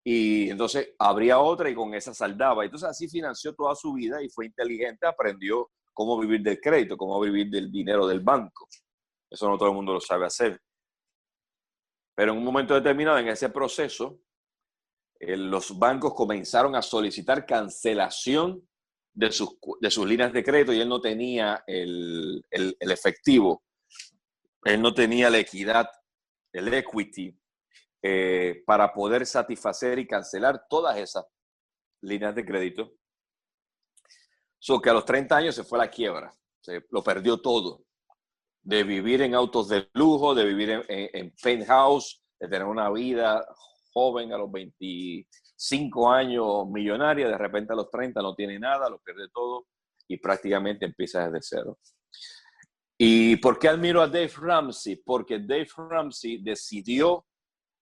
[0.02, 2.64] y entonces abría otra y con esa saldaba.
[2.64, 7.18] Entonces así financió toda su vida y fue inteligente, aprendió cómo vivir del crédito, cómo
[7.20, 8.68] vivir del dinero del banco.
[9.30, 10.61] Eso no todo el mundo lo sabe hacer.
[12.14, 14.20] Pero en un momento determinado en ese proceso,
[15.18, 18.68] eh, los bancos comenzaron a solicitar cancelación
[19.12, 23.62] de sus, de sus líneas de crédito y él no tenía el, el, el efectivo,
[24.64, 25.88] él no tenía la equidad,
[26.52, 27.37] el equity
[28.02, 31.24] eh, para poder satisfacer y cancelar todas esas
[32.02, 32.92] líneas de crédito.
[34.64, 37.85] So que a los 30 años se fue a la quiebra, se lo perdió todo.
[38.62, 43.46] De vivir en autos de lujo, de vivir en, en, penthouse, de tener una vida
[43.92, 49.00] joven a los 25 años millonaria, de repente a los 30 no tiene nada, lo
[49.00, 49.66] pierde todo
[50.09, 51.79] y prácticamente empieza desde cero.
[52.96, 54.96] ¿Y por qué admiro a Dave Ramsey?
[54.96, 57.27] Porque Dave Ramsey decidió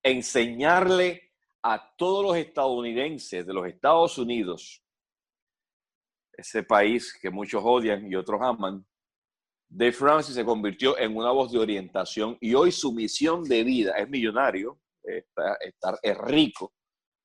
[0.03, 1.31] enseñarle
[1.63, 4.83] a todos los estadounidenses de los Estados Unidos,
[6.33, 8.85] ese país que muchos odian y otros aman,
[9.69, 13.93] Dave Ramsey se convirtió en una voz de orientación y hoy su misión de vida
[13.93, 15.59] es millonario, está,
[16.03, 16.75] es rico,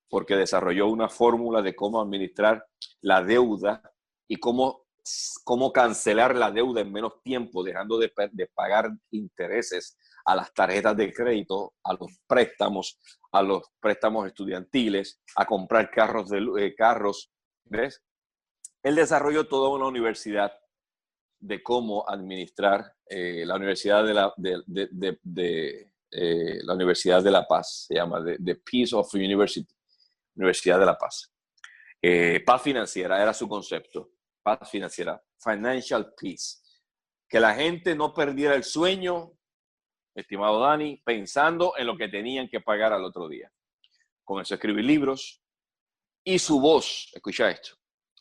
[0.09, 2.65] porque desarrolló una fórmula de cómo administrar
[3.01, 3.81] la deuda
[4.29, 4.85] y cómo,
[5.43, 10.95] cómo cancelar la deuda en menos tiempo, dejando de, de pagar intereses a las tarjetas
[10.95, 12.99] de crédito, a los préstamos,
[13.31, 17.31] a los préstamos estudiantiles, a comprar carros, de, eh, carros,
[17.65, 18.01] ¿ves?
[18.87, 20.57] Él desarrolló toda una universidad
[21.39, 27.85] de cómo administrar eh, la Universidad de la, de, eh, la Universidad de La Paz,
[27.87, 29.67] se llama The, Peace of University,
[30.35, 31.33] Universidad de La Paz.
[32.45, 36.59] paz financiera era su concepto, paz financiera, financial peace.
[37.27, 39.33] Que la gente no perdiera el sueño
[40.15, 43.51] estimado Dani, pensando en lo que tenían que pagar al otro día.
[44.23, 45.43] Comenzó a escribir libros
[46.23, 47.76] y su voz, escucha esto,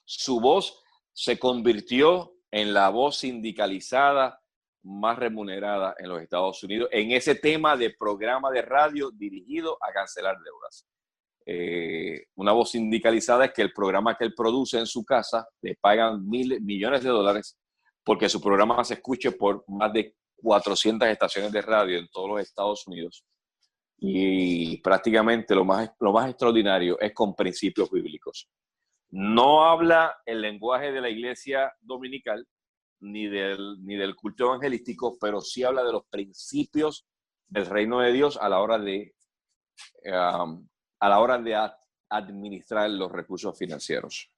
[0.06, 4.40] su voz se convirtió en la voz sindicalizada
[4.82, 9.92] más remunerada en los Estados Unidos en ese tema de programa de radio dirigido a
[9.92, 10.86] cancelar deudas.
[11.44, 15.76] Eh, una voz sindicalizada es que el programa que él produce en su casa le
[15.76, 17.58] pagan mil millones de dólares
[18.04, 22.40] porque su programa se escuche por más de 400 estaciones de radio en todos los
[22.40, 23.24] Estados Unidos.
[23.98, 28.48] Y prácticamente lo más, lo más extraordinario es con principios bíblicos.
[29.16, 32.46] No habla el lenguaje de la iglesia dominical
[33.00, 37.06] ni del, culto evangelístico, pero sí habla de los principios
[37.46, 39.14] del reino de Dios a la hora de,
[40.04, 40.68] um,
[42.08, 44.30] administrar los recursos financieros.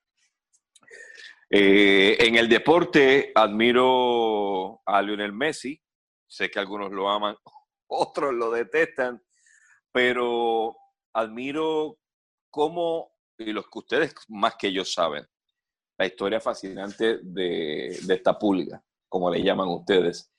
[1.50, 5.80] Eh, en el deporte admiro a Lionel Messi,
[6.28, 7.34] Sé que algunos lo aman,
[7.88, 9.20] otros lo detestan,
[9.90, 10.76] pero
[11.14, 11.98] admiro
[12.50, 15.26] cómo, y los que ustedes más que yo saben,
[15.96, 20.30] la historia fascinante de, de esta pulga, como le llaman ustedes.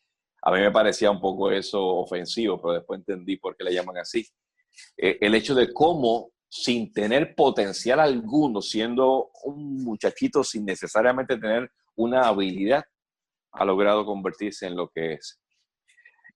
[0.42, 3.98] A mí me parecía un poco eso ofensivo, pero después entendí por qué le llaman
[3.98, 4.26] así.
[4.98, 11.70] Eh, el hecho de cómo, sin tener potencial alguno, siendo un muchachito sin necesariamente tener
[11.96, 12.84] una habilidad,
[13.52, 15.42] ha logrado convertirse en lo que es.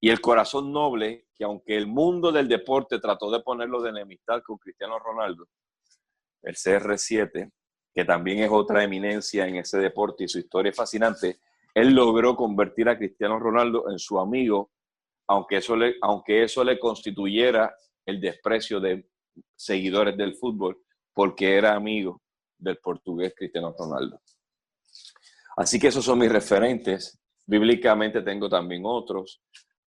[0.01, 4.41] Y el corazón noble, que aunque el mundo del deporte trató de ponerlo de enemistad
[4.45, 5.47] con Cristiano Ronaldo,
[6.43, 7.51] el CR7,
[7.93, 11.39] que también es otra eminencia en ese deporte y su historia es fascinante,
[11.73, 14.71] él logró convertir a Cristiano Ronaldo en su amigo,
[15.27, 17.75] aunque eso le, aunque eso le constituyera
[18.05, 19.07] el desprecio de
[19.55, 20.79] seguidores del fútbol,
[21.13, 22.21] porque era amigo
[22.57, 24.21] del portugués Cristiano Ronaldo.
[25.57, 27.19] Así que esos son mis referentes.
[27.45, 29.41] Bíblicamente tengo también otros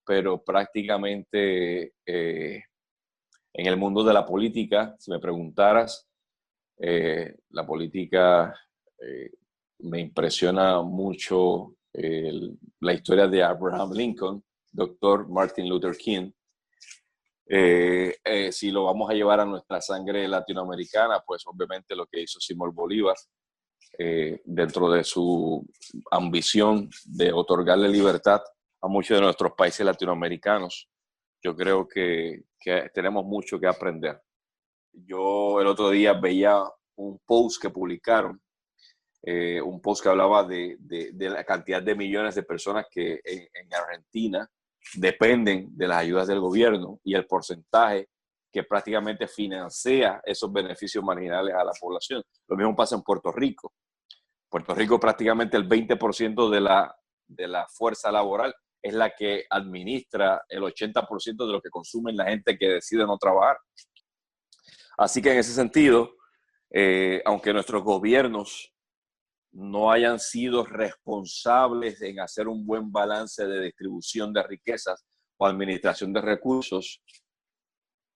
[0.07, 2.63] pero prácticamente eh,
[3.53, 6.06] en el mundo de la política, si me preguntaras,
[6.79, 8.55] eh, la política
[8.99, 9.31] eh,
[9.81, 11.75] me impresiona mucho
[12.81, 16.31] la historia de Abraham Lincoln, doctor Martin Luther King,
[17.49, 22.41] Eh, si lo vamos a llevar a nuestra sangre latinoamericana, pues obviamente lo que hizo
[22.41, 23.17] Simón Bolívar
[24.45, 25.65] dentro de su
[26.11, 28.43] ambición de otorgarle libertad
[28.83, 30.89] a muchos de nuestros países latinoamericanos,
[31.41, 32.43] yo creo que
[32.93, 34.21] tenemos mucho que aprender.
[35.05, 36.63] Yo el otro día veía
[36.97, 38.41] un post que publicaron,
[39.23, 40.79] un post que hablaba de,
[41.19, 44.49] la cantidad de millones de personas que en, en Argentina
[44.95, 48.09] dependen de las ayudas del gobierno y el porcentaje
[48.53, 52.23] que prácticamente financia esos beneficios marginales a la población.
[52.49, 53.75] Lo mismo pasa en Puerto Rico.
[54.49, 60.43] Puerto Rico prácticamente el 20% de la, de la fuerza laboral es la que administra
[60.49, 63.59] el 80% de lo que consumen la gente que decide no trabajar.
[64.99, 66.17] Así que en ese sentido,
[66.71, 68.73] eh, aunque nuestros gobiernos
[69.53, 75.07] no hayan sido responsables en hacer un buen balance de distribución de riquezas
[75.39, 77.03] o administración de recursos,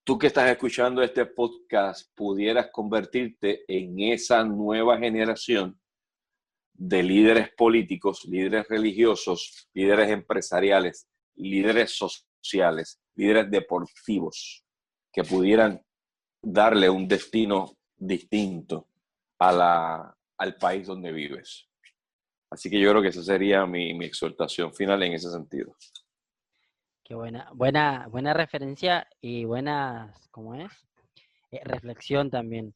[0.04, 5.80] tú que estás escuchando este podcast pudieras convertirte en esa nueva generación
[6.74, 14.64] de líderes políticos, líderes religiosos, líderes empresariales, líderes sociales, líderes deportivos,
[15.12, 15.82] que pudieran
[16.42, 18.88] darle un destino distinto
[19.38, 21.68] a la, al país donde vives.
[22.50, 25.76] Así que yo creo que esa sería mi, mi exhortación final en ese sentido.
[27.04, 30.72] Qué buena, buena, buena referencia y buena, ¿cómo es?
[31.50, 32.74] Eh, reflexión también.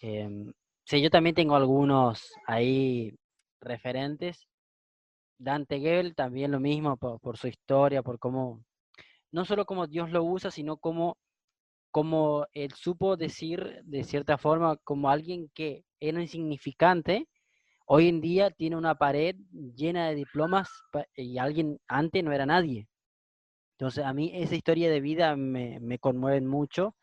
[0.00, 0.52] Eh,
[0.84, 3.12] sí, yo también tengo algunos ahí
[3.60, 4.46] referentes.
[5.38, 8.64] Dante Gebel también lo mismo por, por, su historia, por cómo,
[9.32, 11.18] no solo cómo Dios lo usa, sino cómo,
[11.96, 17.26] cómo él supo decir de cierta forma como alguien que era insignificante,
[17.86, 19.34] hoy en día tiene una pared
[19.74, 20.68] llena de diplomas
[21.14, 22.86] y alguien antes no era nadie.
[23.78, 26.94] Entonces a mí esa historia de vida me, me conmueven mucho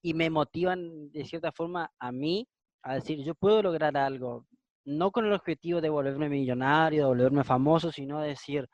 [0.00, 2.46] y me motivan de cierta forma a mí
[2.84, 4.46] a decir, yo puedo lograr algo,
[4.84, 8.68] no con el objetivo de volverme millonario, de volverme famoso, sino decir,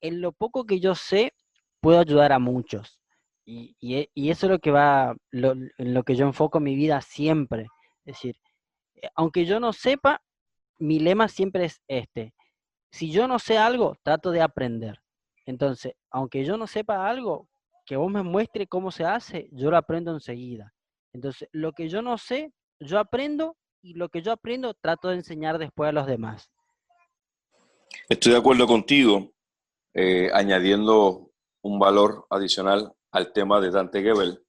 [0.00, 1.32] en lo poco que yo sé,
[1.80, 2.97] puedo ayudar a muchos.
[3.50, 6.76] Y, y, y eso es lo que va, lo, en lo que yo enfoco mi
[6.76, 7.62] vida siempre.
[8.04, 8.36] Es decir,
[8.96, 10.20] eh, aunque yo no sepa,
[10.78, 12.34] mi lema siempre es este.
[12.92, 15.00] Si yo no sé algo, trato de aprender.
[15.46, 17.48] Entonces, aunque yo no sepa algo,
[17.86, 20.74] que vos me muestre cómo se hace, yo lo aprendo enseguida.
[21.14, 25.14] Entonces, lo que yo no sé, yo aprendo y lo que yo aprendo trato de
[25.14, 26.50] enseñar después a los demás.
[28.10, 29.32] Estoy de acuerdo contigo,
[29.94, 31.30] eh, añadiendo
[31.62, 34.44] un valor adicional al tema de Dante Gebel.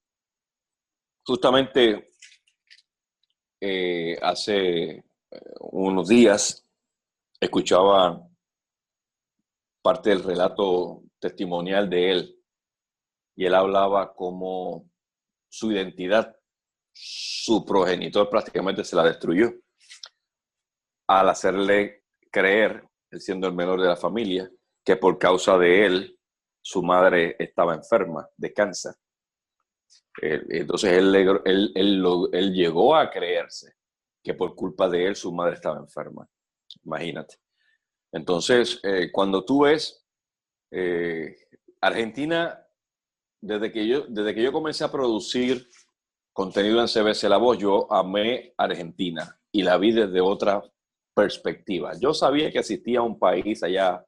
[1.26, 2.12] Justamente
[3.62, 5.04] eh, hace eh,
[5.60, 6.66] unos días
[7.40, 8.26] escuchaba
[9.82, 12.40] parte del relato testimonial de él
[13.36, 14.90] y él hablaba como
[15.50, 16.36] su identidad,
[16.92, 19.52] su progenitor prácticamente se la destruyó
[21.08, 24.52] al hacerle creer, siendo el menor de la familia,
[24.84, 26.19] que por causa de él
[26.70, 28.94] su madre estaba enferma de cáncer.
[30.22, 33.74] Entonces él, llegó a creerse
[34.24, 36.30] que por culpa de él su madre estaba enferma.
[36.86, 37.38] Imagínate.
[38.12, 40.06] Entonces, eh, cuando tú ves
[40.70, 41.36] eh,
[41.82, 42.64] Argentina,
[43.42, 45.68] desde que, yo, desde que yo comencé a producir
[46.32, 50.62] contenido en CBC La Voz, yo amé Argentina y la vi desde otra
[51.16, 51.94] perspectiva.
[52.00, 54.06] Yo sabía que existía un país allá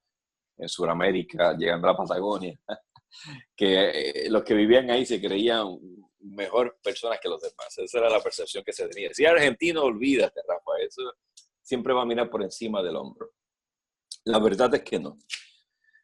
[0.61, 2.57] en Sudamérica, llegando a Patagonia,
[3.55, 5.77] que eh, los que vivían ahí se creían
[6.19, 7.77] mejor personas que los demás.
[7.77, 9.13] Esa era la percepción que se tenía.
[9.13, 11.01] Si argentino, olvídate, Rafa, eso
[11.61, 13.31] siempre va a mirar por encima del hombro.
[14.25, 15.17] La verdad es que no.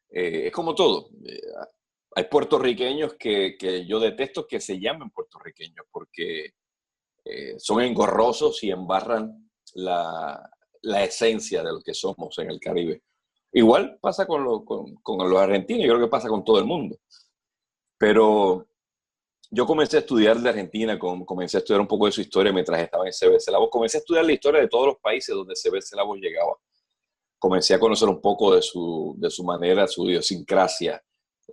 [0.09, 1.09] Eh, es como todo.
[1.23, 1.39] Eh,
[2.15, 6.53] hay puertorriqueños que, que, yo detesto que se llamen puertorriqueños porque
[7.57, 10.49] son engorrosos y embarran la,
[10.83, 13.03] la, esencia de lo que somos en el Caribe.
[13.53, 16.65] Igual pasa con, lo, con, con los argentinos, yo creo que pasa con todo el
[16.65, 16.97] mundo.
[17.97, 18.67] Pero
[19.49, 22.81] yo comencé a estudiar de Argentina, comencé a estudiar un poco de su historia mientras
[22.81, 23.69] estaba en CBC La Voz.
[23.69, 26.53] Comencé a estudiar la historia de todos los países donde CBC La Voz llegaba.
[27.39, 31.01] Comencé a conocer un poco de su, de su manera, su idiosincrasia,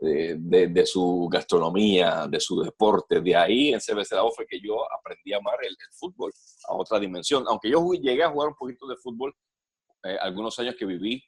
[0.00, 3.20] de, de, de, su gastronomía, de su deporte.
[3.20, 6.32] De ahí en CBC La Voz fue que yo aprendí a amar el, el, fútbol
[6.68, 7.44] a otra dimensión.
[7.46, 9.32] Aunque yo llegué a jugar un poquito de fútbol
[10.02, 11.22] eh, algunos años que viví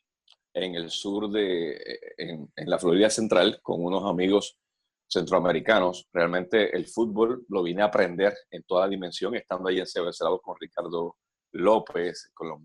[0.57, 4.59] en el sur de, eh, en, la Florida Central con unos amigos
[5.07, 6.09] centroamericanos.
[6.13, 10.57] Realmente el fútbol lo vine a aprender en toda dimensión, estando ahí en CBC con
[10.59, 11.17] Ricardo
[11.53, 12.59] López, con los,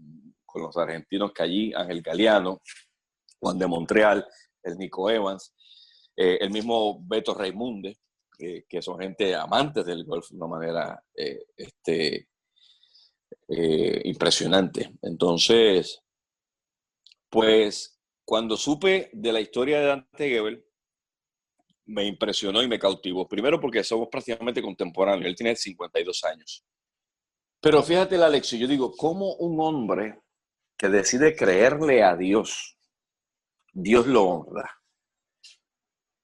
[0.45, 2.61] con los, argentinos que allí, Ángel Galeano,
[3.39, 4.25] Juan de Montreal,
[4.63, 5.53] el Nico Evans,
[6.15, 7.97] eh, el mismo Beto Raimunde,
[8.39, 12.27] eh, que son gente amantes del golf de una manera eh, este,
[14.05, 14.93] impresionante.
[15.01, 16.01] Entonces,
[17.31, 20.65] pues cuando supe de la historia de Dante Gebel,
[21.85, 23.27] me impresionó y me cautivó.
[23.27, 26.63] Primero porque somos prácticamente contemporáneos, él tiene 52 años.
[27.61, 30.21] Pero fíjate la lección, yo digo, ¿cómo un hombre
[30.77, 32.77] que decide creerle a Dios,
[33.71, 34.69] Dios lo honra?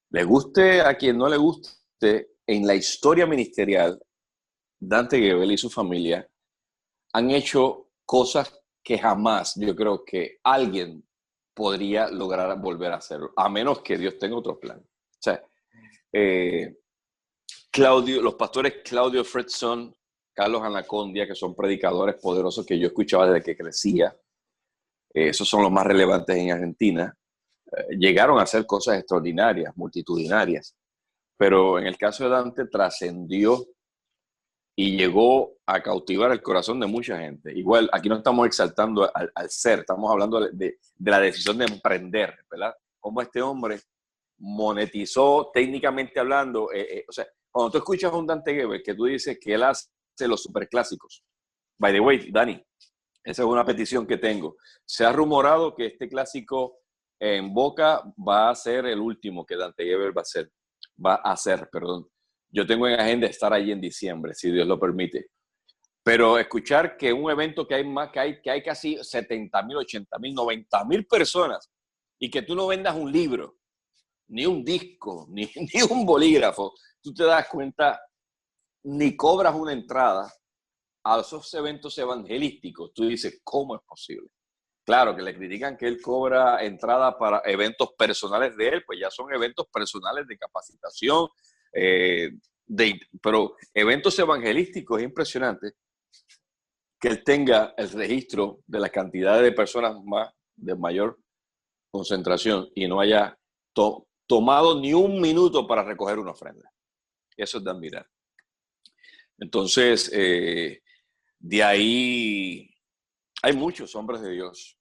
[0.10, 4.00] Le guste a quien no le guste, en la historia ministerial,
[4.80, 6.30] Dante Gebel y su familia
[7.14, 11.06] han hecho cosas que jamás yo creo que alguien
[11.54, 14.80] podría lograr volver a hacerlo, a menos que Dios tenga otro plan.
[14.80, 15.44] O sea,
[16.14, 16.74] eh,
[17.70, 19.94] Claudio, los pastores Claudio Fredson,
[20.34, 24.16] Carlos Anacondia, que son predicadores poderosos que yo escuchaba desde que crecía,
[25.14, 27.14] eh, esos son los más relevantes en Argentina,
[27.66, 30.78] eh, llegaron a hacer cosas extraordinarias, multitudinarias.
[31.36, 33.66] Pero en el caso de Dante trascendió
[34.80, 37.52] y llegó a cautivar el corazón de mucha gente.
[37.52, 42.76] Igual, aquí no estamos exaltando al, ser, estamos hablando de, la decisión de emprender, ¿verdad?
[43.00, 43.80] Cómo este hombre
[44.38, 48.94] monetizó técnicamente hablando, eh, eh, o sea, cuando tú escuchas a un Dante Gebel que
[48.94, 49.88] tú dices que él hace
[50.28, 51.24] los superclásicos,
[51.80, 52.64] by the way, Dani,
[53.24, 54.58] esa es una petición que tengo.
[54.86, 56.82] Se ha rumorado que este clásico
[57.20, 60.52] en Boca va a ser el último que Dante Gebel va a hacer,
[61.04, 62.08] va a hacer, perdón.
[62.58, 65.28] Yo tengo en agenda estar allí en diciembre, si Dios lo permite.
[66.02, 69.78] Pero escuchar que un evento que hay más, que hay, que hay casi 70 mil,
[69.78, 71.70] 80 mil, 90 mil personas
[72.18, 73.60] y que tú no vendas un libro,
[74.30, 78.02] ni un disco, ni, ni un bolígrafo, tú te das cuenta,
[78.86, 80.28] ni cobras una entrada
[81.04, 82.92] a esos eventos evangelísticos.
[82.92, 84.30] Tú dices, ¿cómo es posible?
[84.84, 89.12] Claro, que le critican que él cobra entrada para eventos personales de él, pues ya
[89.12, 91.28] son eventos personales de capacitación,
[91.74, 92.32] eh,
[93.22, 95.74] pero eventos evangelísticos es impresionante
[97.00, 101.20] que él tenga el registro de la cantidad de personas más de mayor
[101.92, 103.38] concentración y no haya
[104.26, 106.70] tomado ni un minuto para recoger una ofrenda.
[107.36, 108.08] Eso es de admirar.
[109.38, 110.82] Entonces, eh,
[111.40, 112.70] de ahí
[113.44, 114.78] hay muchos hombres de Dios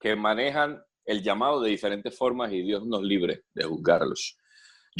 [0.00, 4.36] que manejan el llamado de diferentes formas y Dios nos libre de juzgarlos.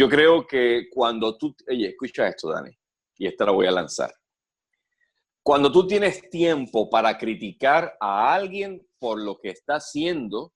[0.00, 2.70] Yo creo que cuando tú, oye, escucha esto, Dani,
[3.18, 4.10] y esta la voy a lanzar.
[5.42, 10.54] Cuando tú tienes tiempo para criticar a alguien por lo que está haciendo,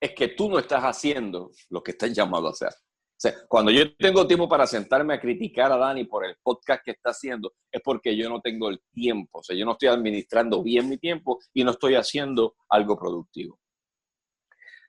[0.00, 2.70] es que tú no estás haciendo lo que estás llamado a hacer.
[2.70, 6.82] O sea, cuando yo tengo tiempo para sentarme a criticar a Dani por el podcast
[6.84, 9.38] que está haciendo, es porque yo no tengo el tiempo.
[9.38, 13.60] O sea, yo no estoy administrando bien mi tiempo y no estoy haciendo algo productivo.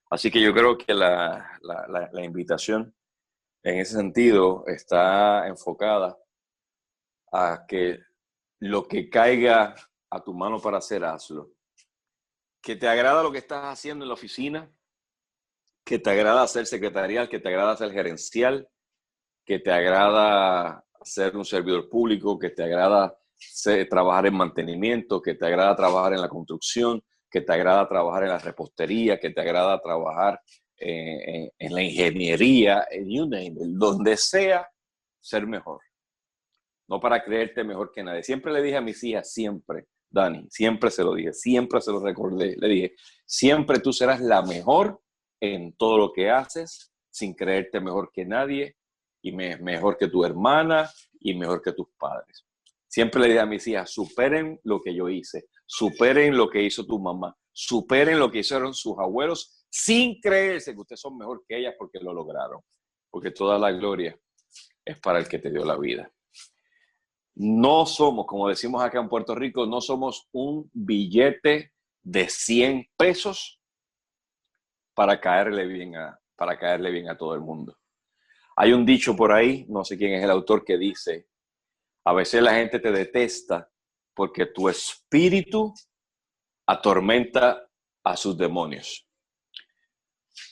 [0.09, 2.95] Así que yo creo que la, la, la invitación
[3.67, 6.17] en ese sentido está enfocada
[7.33, 7.99] a que
[8.59, 9.75] lo que caiga
[10.09, 11.51] a tu mano para hacer, hazlo.
[12.61, 14.71] Que te agrada lo que estás haciendo en la oficina,
[15.83, 18.69] que te agrada ser secretarial, que te agrada ser gerencial,
[19.45, 23.17] que te agrada ser un servidor público, que te agrada
[23.89, 28.29] trabajar en mantenimiento, que te agrada trabajar en la construcción, que te agrada trabajar en
[28.29, 30.41] la repostería, que te agrada trabajar
[30.79, 34.67] eh, en la ingeniería, en you name donde sea,
[35.19, 35.81] ser mejor.
[36.87, 38.23] No para creerte mejor que nadie.
[38.23, 41.99] Siempre le dije a mis hijas, siempre, Dani, siempre se lo dije, siempre se lo
[41.99, 42.55] recordé.
[42.57, 45.01] Le dije, siempre tú serás la mejor
[45.41, 48.77] en todo lo que haces, sin creerte mejor que nadie,
[49.21, 52.45] y mejor que tu hermana y mejor que tus padres.
[52.87, 56.85] Siempre le dije a mis hijas, superen lo que yo hice, superen lo que hizo
[56.85, 61.57] tu mamá, superen lo que hicieron sus abuelos sin creerse que ustedes son mejor que
[61.57, 62.61] ellas porque lo lograron.
[63.09, 64.17] Porque toda la gloria
[64.83, 66.11] es para el que te dio la vida.
[67.35, 73.61] No somos, como decimos acá en Puerto Rico, no somos un billete de 100 pesos
[74.93, 77.77] para caerle bien a, para caerle bien a todo el mundo.
[78.55, 81.27] Hay un dicho por ahí, no sé quién es el autor, que dice,
[82.05, 83.69] a veces la gente te detesta
[84.15, 85.73] porque tu espíritu
[86.65, 87.69] atormenta
[88.03, 89.06] a sus demonios.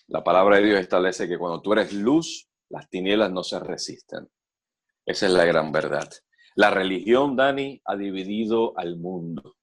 [0.07, 4.29] La palabra de Dios establece que cuando tú eres luz, las tinieblas no se resisten.
[5.05, 6.09] Esa es la gran verdad.
[6.55, 9.55] La religión, Dani, ha dividido al mundo.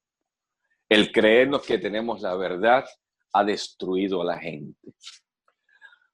[0.89, 2.85] El creernos que tenemos la verdad
[3.33, 4.95] ha destruido a la gente.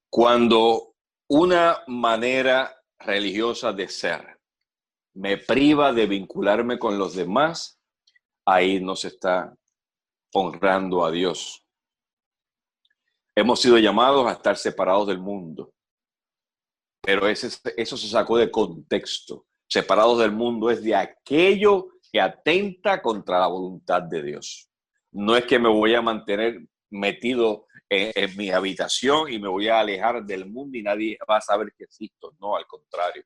[0.08, 0.94] Cuando
[1.28, 4.38] una manera religiosa de ser
[5.14, 7.80] me priva de vincularme con los demás,
[8.46, 9.54] ahí no se está
[10.32, 11.64] honrando a Dios.
[13.38, 15.72] Hemos sido llamados a estar separados del mundo.
[17.00, 19.46] pero ese, eso se sacó de contexto.
[19.68, 24.68] Separados del mundo es de aquello que atenta contra la voluntad de Dios.
[25.12, 29.78] No es que me voy a mantener metido en, mi habitación y me voy a
[29.78, 32.34] alejar del mundo y nadie va a saber que existo.
[32.40, 33.22] No, al contrario.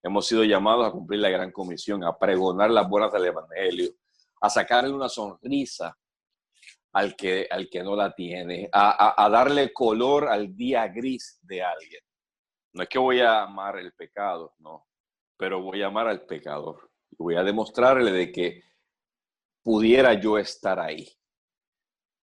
[0.00, 3.90] Hemos sido llamados a cumplir la gran comisión, a pregonar las buenas del Evangelio,
[4.40, 5.98] a sacarle una sonrisa
[6.96, 11.62] al que, al que no la tiene, a, a darle color al día gris de
[11.62, 12.00] alguien.
[12.72, 14.86] No es que voy a amar el pecado, no,
[15.36, 16.90] pero voy a amar al pecador.
[17.18, 18.62] Voy a demostrarle de que
[19.62, 21.06] pudiera yo estar ahí.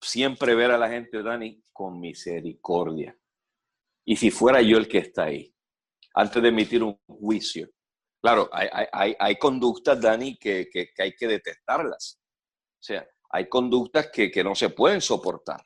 [0.01, 3.15] Siempre ver a la gente, Dani, con misericordia.
[4.05, 5.53] Y si fuera yo el que está ahí,
[6.15, 7.69] antes de emitir un juicio.
[8.19, 12.19] Claro, hay, hay, hay conductas, Dani, que, que, hay que detectarlas.
[12.19, 15.65] O sea, hay conductas que, que no se pueden soportar.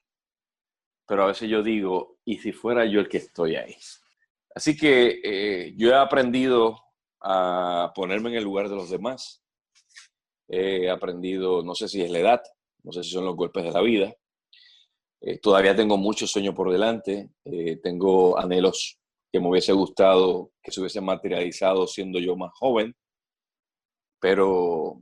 [1.05, 3.75] Pero a veces yo digo, ¿y si fuera yo el que estoy ahí?
[4.55, 6.81] Así que eh, yo he aprendido
[7.21, 9.43] a ponerme en el lugar de los demás.
[10.47, 12.41] He aprendido, no sé si es la edad,
[12.83, 14.15] no sé si son los golpes de la vida,
[15.19, 18.97] eh, todavía tengo muchos sueños por delante, eh, tengo anhelos
[19.29, 22.95] que me hubiese gustado que se hubiesen materializado siendo yo más joven,
[24.21, 25.01] pero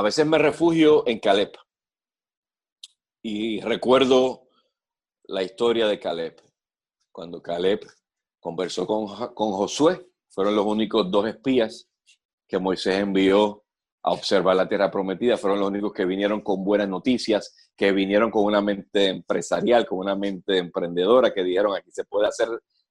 [0.00, 1.52] a veces me refugio en Caleb.
[3.22, 4.48] Y recuerdo
[5.24, 6.40] la historia de Caleb,
[7.12, 7.86] cuando Caleb
[8.40, 11.86] conversó con, con Josué, fueron los únicos dos espías
[12.48, 13.62] que Moisés envió
[14.02, 18.30] a observar la tierra prometida, fueron los únicos que vinieron con buenas noticias, que vinieron
[18.30, 22.48] con una mente empresarial, con una mente emprendedora, que dijeron aquí se puede hacer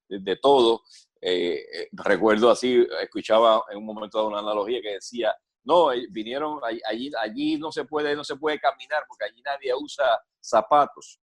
[0.08, 0.84] de, todo.
[1.20, 5.34] Eh, eh, recuerdo así, escuchaba en un momento una analogía que decía,
[5.70, 9.72] no, eh, vinieron, allí, allí no, se puede, no se puede caminar porque allí nadie
[9.80, 11.20] usa zapatos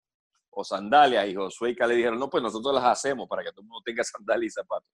[0.49, 1.27] o sandalias.
[1.27, 3.83] Y Josué y Caleb dijeron, no, pues nosotros las hacemos para que todo el mundo
[3.83, 4.89] tenga sandalias y zapatos.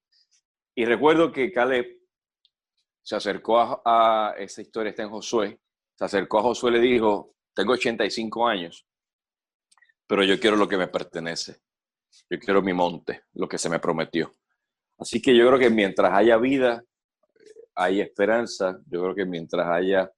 [0.76, 1.86] Y recuerdo que Caleb
[3.04, 5.60] se acercó a, esa historia, está en Josué,
[5.96, 8.88] se acercó a Josué y le dijo, tengo 85 años,
[10.08, 11.62] pero yo quiero lo que me pertenece,
[12.28, 14.34] yo quiero mi monte, lo que se me prometió.
[14.98, 16.84] Así que yo creo que mientras haya vida,
[17.76, 20.12] hay esperanza, yo creo que mientras haya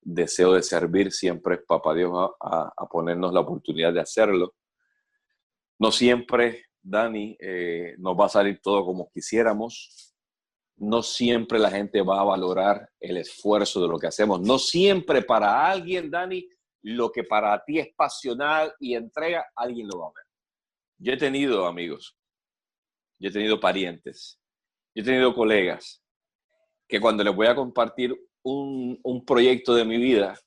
[0.00, 4.54] deseo de servir, siempre es Papá Dios a, ponernos la oportunidad de hacerlo.
[5.78, 10.14] No siempre, Dani, eh, nos va a salir todo como quisiéramos,
[10.78, 14.40] no siempre la gente va a valorar el esfuerzo de lo que hacemos.
[14.40, 16.46] No siempre para alguien, Dani,
[16.82, 20.24] lo que para ti es pasional y entrega, alguien lo va a ver.
[20.98, 22.16] Yo he tenido amigos,
[23.18, 24.40] yo he tenido parientes,
[24.94, 26.02] yo he tenido colegas
[26.88, 30.38] que cuando les voy a compartir un, proyecto de mi vida,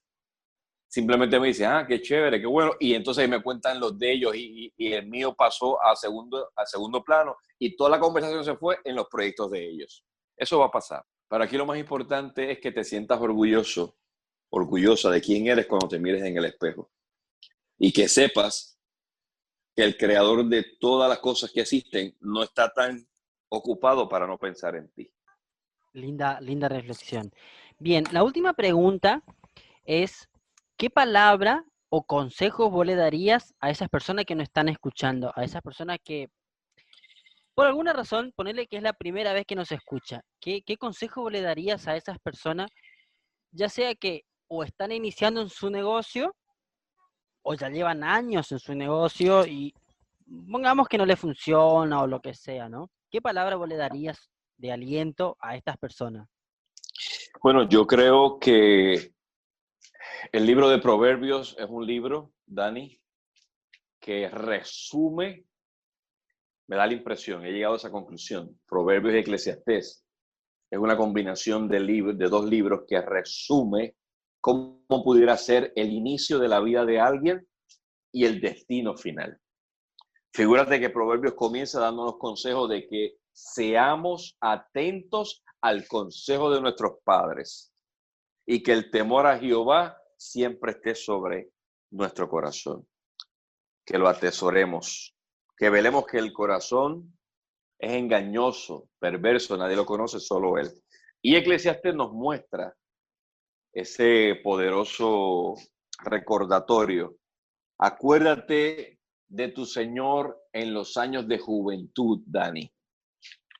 [0.87, 4.35] simplemente me dicen, ah, qué chévere, qué bueno, y entonces me cuentan los de ellos
[4.35, 8.55] y, y, el mío pasó a segundo, a segundo plano y toda la conversación se
[8.55, 10.05] fue en los proyectos de ellos.
[10.37, 11.03] Eso va a pasar.
[11.29, 13.97] Pero aquí lo más importante es que te sientas orgulloso,
[14.49, 16.89] orgullosa de quién eres cuando te mires en el espejo.
[17.77, 18.79] Y que sepas
[19.75, 23.07] que el creador de todas las cosas que existen no está tan
[23.49, 25.11] ocupado para no pensar en ti.
[25.93, 27.31] Linda, linda reflexión.
[27.79, 29.23] Bien, la última pregunta
[29.83, 30.29] es,
[30.77, 35.43] ¿qué palabra o consejo vos le darías a esas personas que no están escuchando, a
[35.43, 36.29] esas personas que
[37.59, 41.41] por alguna razón, ponerle que es la primera vez que nos escucha, ¿qué, consejo le
[41.41, 42.71] darías a esas personas,
[43.51, 46.33] ya sea que o están iniciando en su negocio
[47.41, 49.73] o ya llevan años en su negocio y
[50.49, 52.91] pongamos que no le funciona o lo que sea, ¿no?
[53.11, 56.27] ¿Qué palabra vos le darías de aliento a estas personas?
[57.41, 59.13] Bueno, yo creo que
[60.31, 62.99] el libro de Proverbios es un libro, Dani,
[63.99, 65.49] que resume
[66.69, 70.05] me da la impresión, he llegado a esa conclusión, Proverbios y Eclesiastés,
[70.69, 73.95] es una combinación de, dos libros que resume
[74.39, 77.47] cómo pudiera ser el inicio de la vida de alguien
[78.11, 79.39] y el destino final.
[80.31, 87.73] Figúrate que Proverbios comienza dándonos consejos de que seamos atentos al consejo de nuestros padres
[88.45, 91.51] y que el temor a Jehová siempre esté sobre
[91.91, 92.87] nuestro corazón.
[93.85, 95.15] Que lo atesoremos
[95.59, 97.17] que velemos que el corazón
[97.77, 100.71] es engañoso, perverso, nadie lo conoce, solo Él.
[101.21, 102.73] Y Eclesiastes nos muestra
[103.73, 105.55] ese poderoso
[106.01, 107.17] recordatorio.
[107.77, 112.71] Acuérdate de tu Señor en los años de juventud, Dani.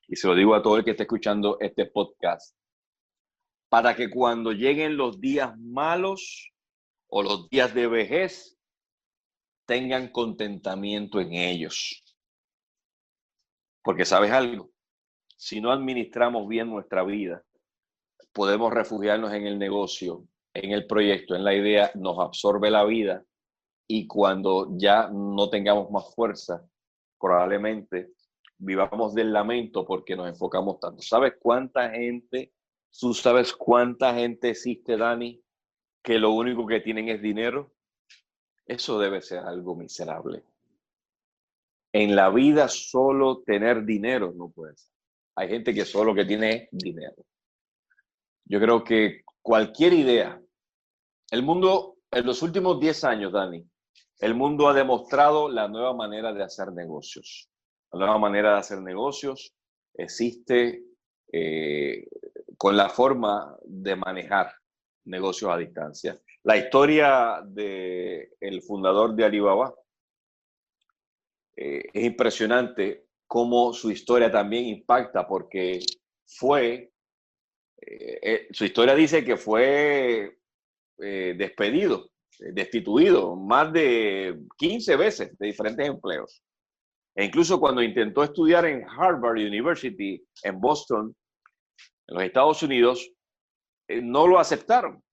[0.10, 2.58] Y se lo digo a todo el que esté escuchando este podcast.
[3.70, 6.52] Para que cuando lleguen los días malos
[7.08, 8.58] o los días de vejez,
[9.68, 12.04] tengan contentamiento en ellos.
[13.84, 14.72] Porque sabes algo,
[15.38, 17.44] si no administramos bien nuestra vida,
[18.34, 23.24] podemos refugiarnos en el negocio, en el proyecto, en la idea, nos absorbe la vida
[23.88, 26.68] y cuando ya no tengamos más fuerza,
[27.20, 28.14] probablemente
[28.60, 31.02] vivamos del lamento porque nos enfocamos tanto.
[31.02, 32.54] ¿Sabes cuánta gente,
[33.00, 35.42] tú sabes cuánta gente existe, Dani,
[36.04, 37.74] que lo único que tienen es dinero?
[38.66, 40.44] Eso debe ser algo miserable.
[41.92, 44.94] En la vida solo tener dinero no puede ser.
[45.36, 47.26] Hay gente que solo que tiene dinero.
[48.46, 50.40] Yo creo que cualquier idea,
[51.32, 53.66] el mundo en los últimos 10 años, Dani,
[54.20, 57.50] el mundo ha demostrado la nueva manera de hacer negocios.
[57.92, 59.54] La nueva manera de hacer negocios
[59.96, 60.84] existe
[61.32, 62.08] eh,
[62.58, 64.54] con la forma de manejar
[65.06, 66.20] negocios a distancia.
[66.44, 69.74] La historia del el fundador de Alibaba
[71.56, 75.80] eh, es impresionante cómo su historia también impacta porque
[76.26, 76.92] fue,
[77.82, 80.38] eh, su historia dice que fue
[80.98, 82.10] despedido
[82.40, 86.42] destituido más de 15 veces de diferentes empleos.
[87.20, 91.14] E incluso cuando intentó estudiar en Harvard University en Boston,
[92.08, 93.12] en los Estados Unidos,
[93.90, 95.04] eh, no lo aceptaron.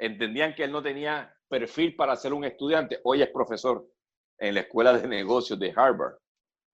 [0.00, 3.00] Entendían que él no tenía perfil para ser un estudiante.
[3.04, 3.86] Hoy es profesor
[4.38, 6.14] en la Escuela de Negocios de Harvard.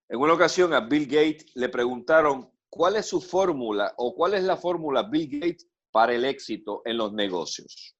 [0.08, 4.44] En una ocasión a Bill Gates le preguntaron cuál es su fórmula o cuál es
[4.44, 7.96] la fórmula Bill Gates para el éxito en los negocios.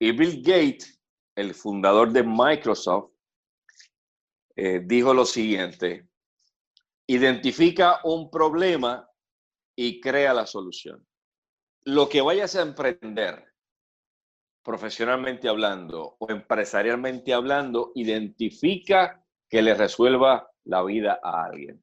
[0.00, 1.02] Y Bill Gates,
[1.34, 3.10] el fundador de Microsoft,
[4.60, 6.08] eh, dijo lo siguiente,
[7.06, 9.08] identifica un problema
[9.76, 11.06] y crea la solución.
[11.84, 13.54] Lo que vayas a emprender,
[14.64, 21.80] profesionalmente hablando o empresarialmente hablando, identifica que le resuelva la vida a alguien.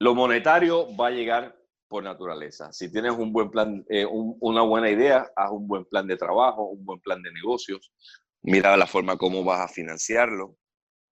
[0.00, 2.70] Lo monetario va a llegar por naturaleza.
[2.70, 6.64] Si tienes un buen plan, eh, una buena idea, haz un buen plan de trabajo,
[6.64, 7.94] un buen plan de negocios,
[8.42, 10.58] mira la forma como vas a financiarlo.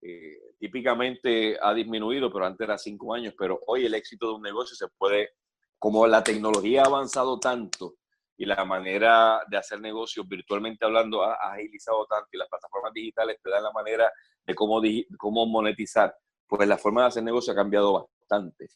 [0.08, 4.42] Eh, típicamente ha disminuido, pero antes era cinco años, pero hoy el éxito de un
[4.42, 5.30] negocio se puede,
[5.80, 7.96] como la tecnología ha avanzado tanto
[8.36, 13.38] y la manera de hacer negocios virtualmente hablando ha, agilizado tanto y las plataformas digitales
[13.42, 14.12] te dan la manera
[14.46, 14.80] de cómo,
[15.18, 16.14] cómo monetizar,
[16.46, 18.68] pues la forma de hacer negocio ha cambiado bastante.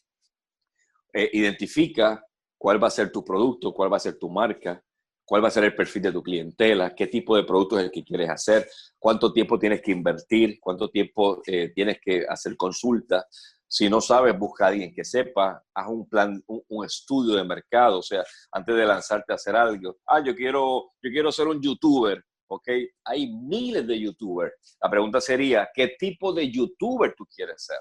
[1.13, 2.25] Eh, identifica
[2.57, 4.83] cuál va a ser tu producto, cuál va a ser tu marca,
[5.31, 7.91] cuál va a ser el perfil de tu clientela, qué tipo de producto es el
[7.91, 8.67] que quieres hacer,
[8.99, 13.25] cuánto tiempo tienes que invertir, cuánto tiempo eh, tienes que hacer consulta.
[13.65, 17.99] Si no sabes, busca a alguien que sepa, haz un plan, un, estudio de mercado,
[17.99, 19.99] o sea, antes de lanzarte a hacer algo.
[20.05, 22.67] Ah, yo quiero, yo quiero ser un youtuber, ¿ok?
[23.05, 24.75] Hay miles de youtubers.
[24.83, 27.79] La pregunta sería, ¿qué tipo de youtuber tú quieres ser?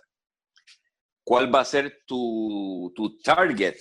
[1.24, 2.92] cuál va a ser tu,
[3.22, 3.76] target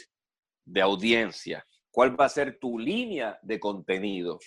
[0.65, 4.39] de audiencia, cuál va a ser tu línea de contenido.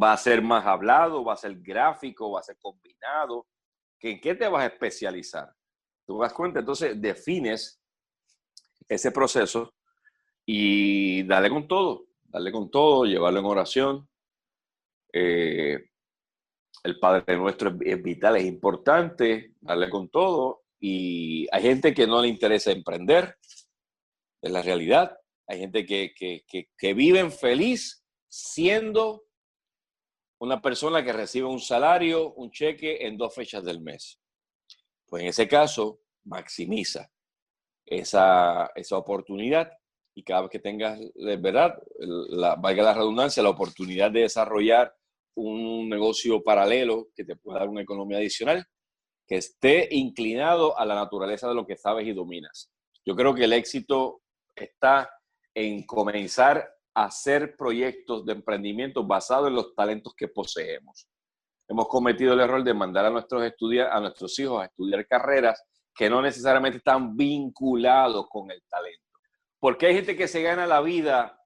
[0.00, 1.24] ¿Va a ser más hablado?
[1.24, 2.32] ¿Va a ser gráfico?
[2.32, 3.46] ¿Va a ser combinado?
[4.00, 5.52] ¿En qué te vas a especializar?
[6.06, 6.60] ¿Tú das cuenta?
[6.60, 7.82] Entonces defines
[8.88, 9.74] ese proceso
[10.46, 14.08] y dale con todo, dale con todo, llevarlo en oración.
[15.12, 15.90] Eh,
[16.84, 22.22] el Padre Nuestro es vital, es importante, darle con todo y hay gente que no
[22.22, 23.36] le interesa emprender,
[24.40, 25.18] es la realidad.
[25.48, 26.44] Hay gente que, que,
[26.76, 29.24] que, viven feliz siendo
[30.40, 34.20] una persona que recibe un salario, un cheque en dos fechas del mes.
[35.06, 37.10] Pues en ese caso, maximiza
[37.86, 39.72] esa, esa oportunidad
[40.14, 44.94] y cada vez que tengas, verdad, la, valga la redundancia, la oportunidad de desarrollar
[45.34, 48.66] un negocio paralelo que te pueda dar una economía adicional,
[49.26, 52.70] que esté inclinado a la naturaleza de lo que sabes y dominas.
[53.06, 54.22] Yo creo que el éxito
[54.54, 55.08] está
[55.58, 61.08] en comenzar a hacer proyectos de emprendimiento basados en los talentos que poseemos.
[61.68, 63.42] Hemos cometido el error de mandar a nuestros,
[63.90, 65.62] a nuestros hijos a estudiar carreras
[65.94, 69.04] que no necesariamente están vinculados con el talento.
[69.58, 71.40] Porque hay gente que se gana la vida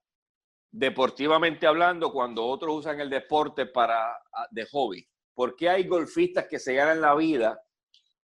[0.71, 4.15] deportivamente hablando cuando otros usan el deporte para
[4.51, 5.07] de hobby.
[5.33, 7.59] ¿Por qué hay golfistas que se ganan la vida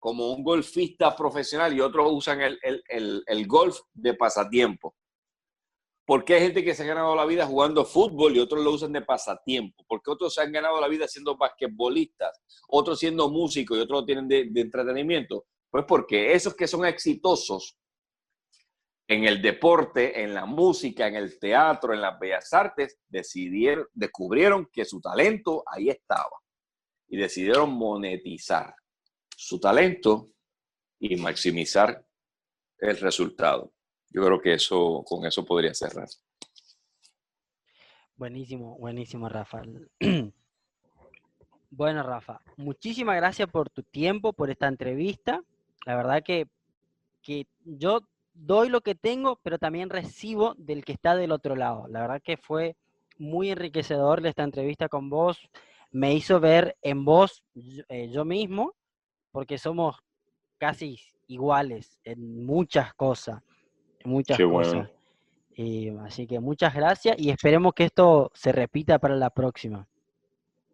[0.00, 4.96] como un golfista profesional y otros usan el, golf de pasatiempo.
[6.10, 8.92] Porque hay gente que se ha ganado la vida jugando fútbol y otros lo usan
[8.92, 9.84] de pasatiempo.
[9.86, 14.04] Porque otros se han ganado la vida siendo basquetbolistas, otros siendo músicos y otros lo
[14.04, 15.46] tienen de, de entretenimiento.
[15.70, 17.78] Pues porque esos que son exitosos
[19.06, 24.68] en el deporte, en la música, en el teatro, en las bellas artes, decidieron, descubrieron
[24.72, 26.40] que su talento ahí estaba
[27.06, 28.74] y decidieron monetizar
[29.36, 30.30] su talento
[30.98, 32.04] y maximizar
[32.78, 33.72] el resultado.
[34.10, 36.08] Yo creo que eso, con eso podría cerrar.
[38.16, 39.62] Buenísimo, buenísimo, Rafa.
[41.70, 45.42] bueno, Rafa, muchísimas gracias por tu tiempo, por esta entrevista.
[45.86, 46.48] La verdad que,
[47.22, 48.00] que yo
[48.34, 51.86] doy lo que tengo, pero también recibo del que está del otro lado.
[51.88, 52.76] La verdad que fue
[53.16, 55.48] muy enriquecedor esta entrevista con vos.
[55.92, 57.44] Me hizo ver en vos
[57.88, 58.74] eh, yo mismo,
[59.30, 59.96] porque somos
[60.58, 63.42] casi iguales en muchas cosas,
[64.04, 64.88] muchas cosas.
[66.00, 69.86] así que muchas gracias y esperemos que esto se repita para la próxima.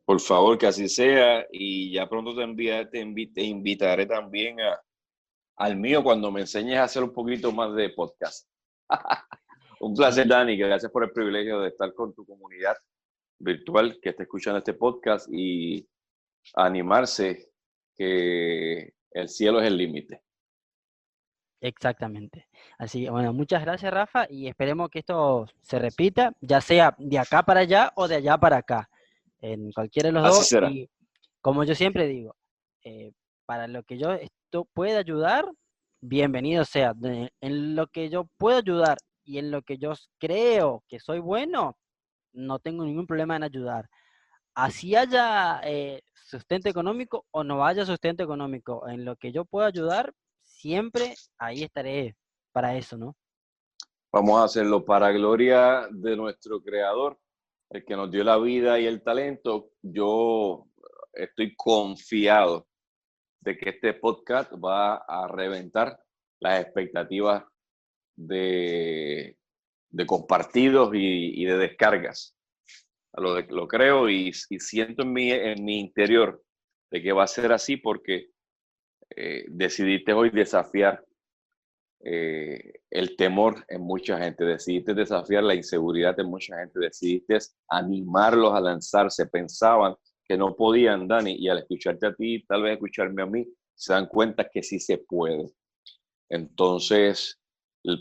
[0.05, 3.05] Por favor, que así sea y ya pronto te, envía, te,
[3.35, 4.81] te invitaré también a,
[5.57, 8.49] al mío cuando me enseñes a hacer un poquito más de podcast.
[9.81, 12.77] un placer, Dani, gracias por el privilegio de estar con tu comunidad
[13.39, 15.87] virtual que está escuchando este podcast y
[16.55, 17.51] animarse
[17.97, 20.22] que el cielo es el límite.
[21.66, 22.46] Exactamente.
[22.78, 27.18] Así que bueno, muchas gracias Rafa y esperemos que esto se repita, ya sea de
[27.18, 28.88] acá para allá o de allá para acá,
[29.40, 30.52] en cualquiera de los dos.
[30.70, 30.88] Y
[31.40, 32.36] como yo siempre digo,
[32.84, 33.10] eh,
[33.46, 35.50] para lo que yo esto pueda ayudar,
[36.00, 36.94] bienvenido sea.
[37.40, 41.76] En lo que yo puedo ayudar y en lo que yo creo que soy bueno,
[42.32, 43.88] no tengo ningún problema en ayudar.
[44.54, 49.66] Así haya eh, sustento económico o no haya sustento económico, en lo que yo pueda
[49.66, 50.14] ayudar,
[50.57, 52.16] siempre ahí estaré
[52.52, 53.16] para eso, ¿no?
[54.12, 57.18] Vamos a hacerlo para gloria de nuestro creador,
[57.70, 59.72] el que nos dio la vida y el talento.
[59.82, 60.66] Yo
[61.12, 62.66] estoy confiado
[63.40, 66.00] de que este podcast va a reventar
[66.40, 67.44] las expectativas
[68.16, 69.36] de,
[69.90, 72.34] de compartidos y, de descargas.
[73.12, 76.42] Lo, lo creo y, siento en mi, en mi interior
[76.90, 78.30] de que va a ser así porque
[79.11, 81.04] eh, decidiste hoy desafiar
[82.00, 87.38] eh, el temor en mucha gente, decidiste desafiar la inseguridad en mucha gente, decidiste
[87.68, 89.94] animarlos a lanzarse, pensaban
[90.24, 93.92] que no podían, Dani, y al escucharte a ti, tal vez escucharme a mí, se
[93.92, 95.50] dan cuenta que sí se puede.
[96.28, 97.40] Entonces,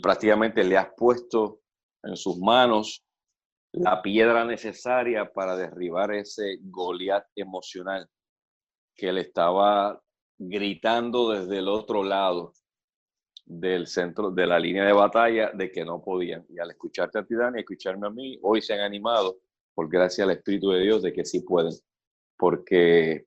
[0.02, 1.60] prácticamente le has puesto
[2.02, 3.04] en sus manos
[3.72, 8.08] la piedra necesaria para derribar ese Goliat emocional
[8.94, 10.00] que le estaba
[10.38, 12.52] gritando desde el otro lado
[13.44, 16.44] del centro de la línea de batalla de que no podían.
[16.48, 19.38] Y al escucharte a ti, Dani, escucharme a mí, hoy se han animado
[19.74, 21.72] por gracia al Espíritu de Dios de que sí pueden.
[22.36, 23.26] Porque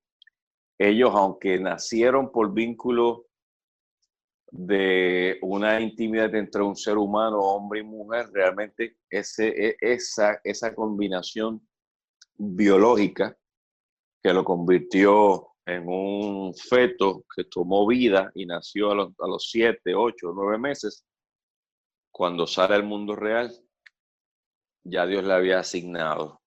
[0.77, 3.27] ellos, aunque nacieron por vínculo
[4.51, 10.73] de una intimidad entre un ser humano, hombre y mujer, realmente ese, e, esa, esa
[10.73, 11.65] combinación
[12.35, 13.37] biológica
[14.21, 19.49] que lo convirtió en un feto que tomó vida y nació a los, a los
[19.49, 21.05] siete, ocho, nueve meses,
[22.11, 23.51] cuando sale al mundo real,
[24.83, 26.41] ya Dios le había asignado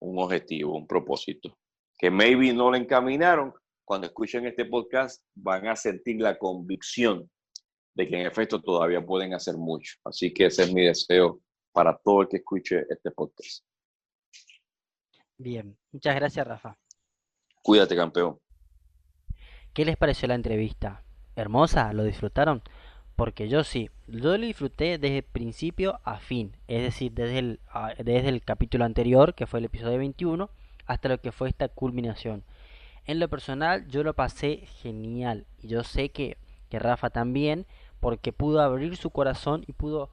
[0.00, 1.56] un objetivo, un propósito,
[1.96, 3.54] que maybe no le encaminaron.
[3.86, 7.30] Cuando escuchen este podcast van a sentir la convicción
[7.94, 9.94] de que en efecto todavía pueden hacer mucho.
[10.04, 11.40] Así que ese es mi deseo
[11.72, 13.64] para todo el que escuche este podcast.
[15.36, 16.76] Bien, muchas gracias Rafa.
[17.62, 18.38] Cuídate, campeón.
[19.74, 21.02] ¿Qué les pareció la entrevista?
[21.34, 21.92] ¿Hermosa?
[21.92, 22.62] ¿Lo disfrutaron?
[23.16, 27.60] Porque yo sí, yo lo disfruté desde principio a fin, es decir, desde el,
[27.98, 30.48] desde el capítulo anterior, que fue el episodio 21,
[30.86, 32.44] hasta lo que fue esta culminación.
[33.04, 37.66] En lo personal, yo lo pasé genial y yo sé que, que Rafa también,
[37.98, 40.08] porque pudo abrir su corazón y pudo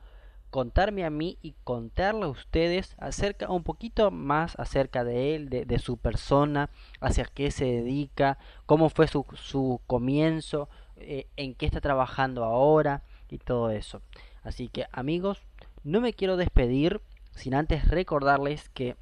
[0.52, 5.80] contarme a mí y contarle a ustedes acerca un poquito más acerca de él, de,
[5.80, 11.82] su persona, hacia qué se dedica, cómo fue su, su comienzo, eh, en qué está
[11.82, 14.02] trabajando ahora y todo eso.
[14.44, 15.42] Así que amigos,
[15.84, 18.98] no me quiero despedir sin antes recordarles que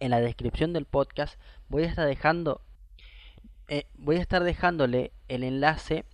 [0.00, 2.60] en la descripción del podcast voy a estar dejando
[3.68, 6.04] eh, voy a estar dejándole el enlace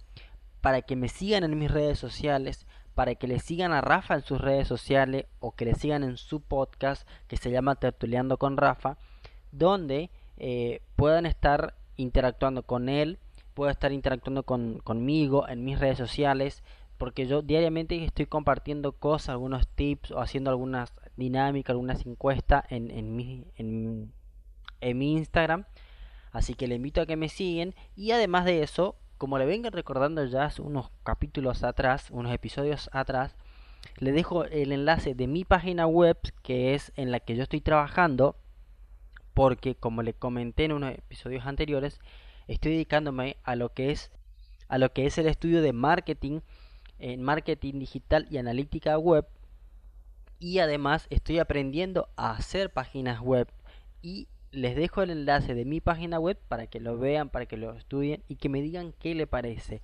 [0.61, 4.23] para que me sigan en mis redes sociales para que le sigan a Rafa en
[4.23, 8.57] sus redes sociales o que le sigan en su podcast que se llama Tertuleando con
[8.57, 8.99] Rafa,
[9.51, 13.19] donde eh, puedan estar interactuando con él,
[13.55, 16.63] pueda estar interactuando con, conmigo en mis redes sociales,
[16.99, 22.91] porque yo diariamente estoy compartiendo cosas, algunos tips o haciendo algunas dinámicas, algunas encuestas en,
[22.91, 24.13] en, mi, en,
[24.81, 25.65] en mi Instagram.
[26.31, 29.73] Así que le invito a que me siguen y además de eso como le vengan
[29.73, 33.37] recordando ya hace unos capítulos atrás, unos episodios atrás,
[33.99, 37.61] le dejo el enlace de mi página web, que es en la que yo estoy
[37.61, 38.35] trabajando,
[39.33, 42.01] porque como le comenté en unos episodios anteriores,
[42.49, 44.11] estoy dedicándome a lo que es
[44.67, 46.41] a lo que es el estudio de marketing
[46.99, 49.29] en marketing digital y analítica web.
[50.41, 53.47] Y además estoy aprendiendo a hacer páginas web
[54.03, 57.57] y les dejo el enlace de mi página web para que lo vean, para que
[57.57, 59.81] lo estudien y que me digan qué le parece.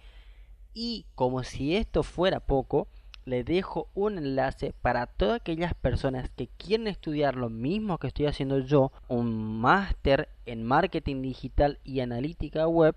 [0.75, 2.87] Y como si esto fuera poco,
[3.25, 8.27] les dejo un enlace para todas aquellas personas que quieren estudiar lo mismo que estoy
[8.27, 12.95] haciendo yo, un máster en marketing digital y analítica web.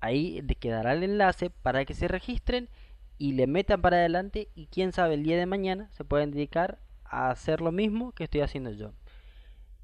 [0.00, 2.68] Ahí quedará el enlace para que se registren
[3.16, 6.78] y le metan para adelante y quién sabe el día de mañana se pueden dedicar
[7.04, 8.92] a hacer lo mismo que estoy haciendo yo.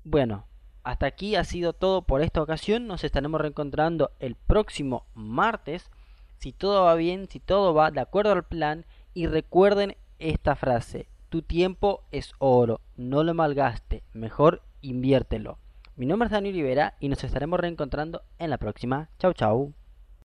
[0.05, 0.47] Bueno,
[0.83, 2.87] hasta aquí ha sido todo por esta ocasión.
[2.87, 5.91] Nos estaremos reencontrando el próximo martes.
[6.39, 8.87] Si todo va bien, si todo va de acuerdo al plan.
[9.13, 11.09] Y recuerden esta frase.
[11.29, 12.81] Tu tiempo es oro.
[12.97, 14.03] No lo malgaste.
[14.13, 15.59] Mejor inviértelo.
[15.97, 19.11] Mi nombre es Daniel Rivera y nos estaremos reencontrando en la próxima.
[19.19, 19.75] Chau chau.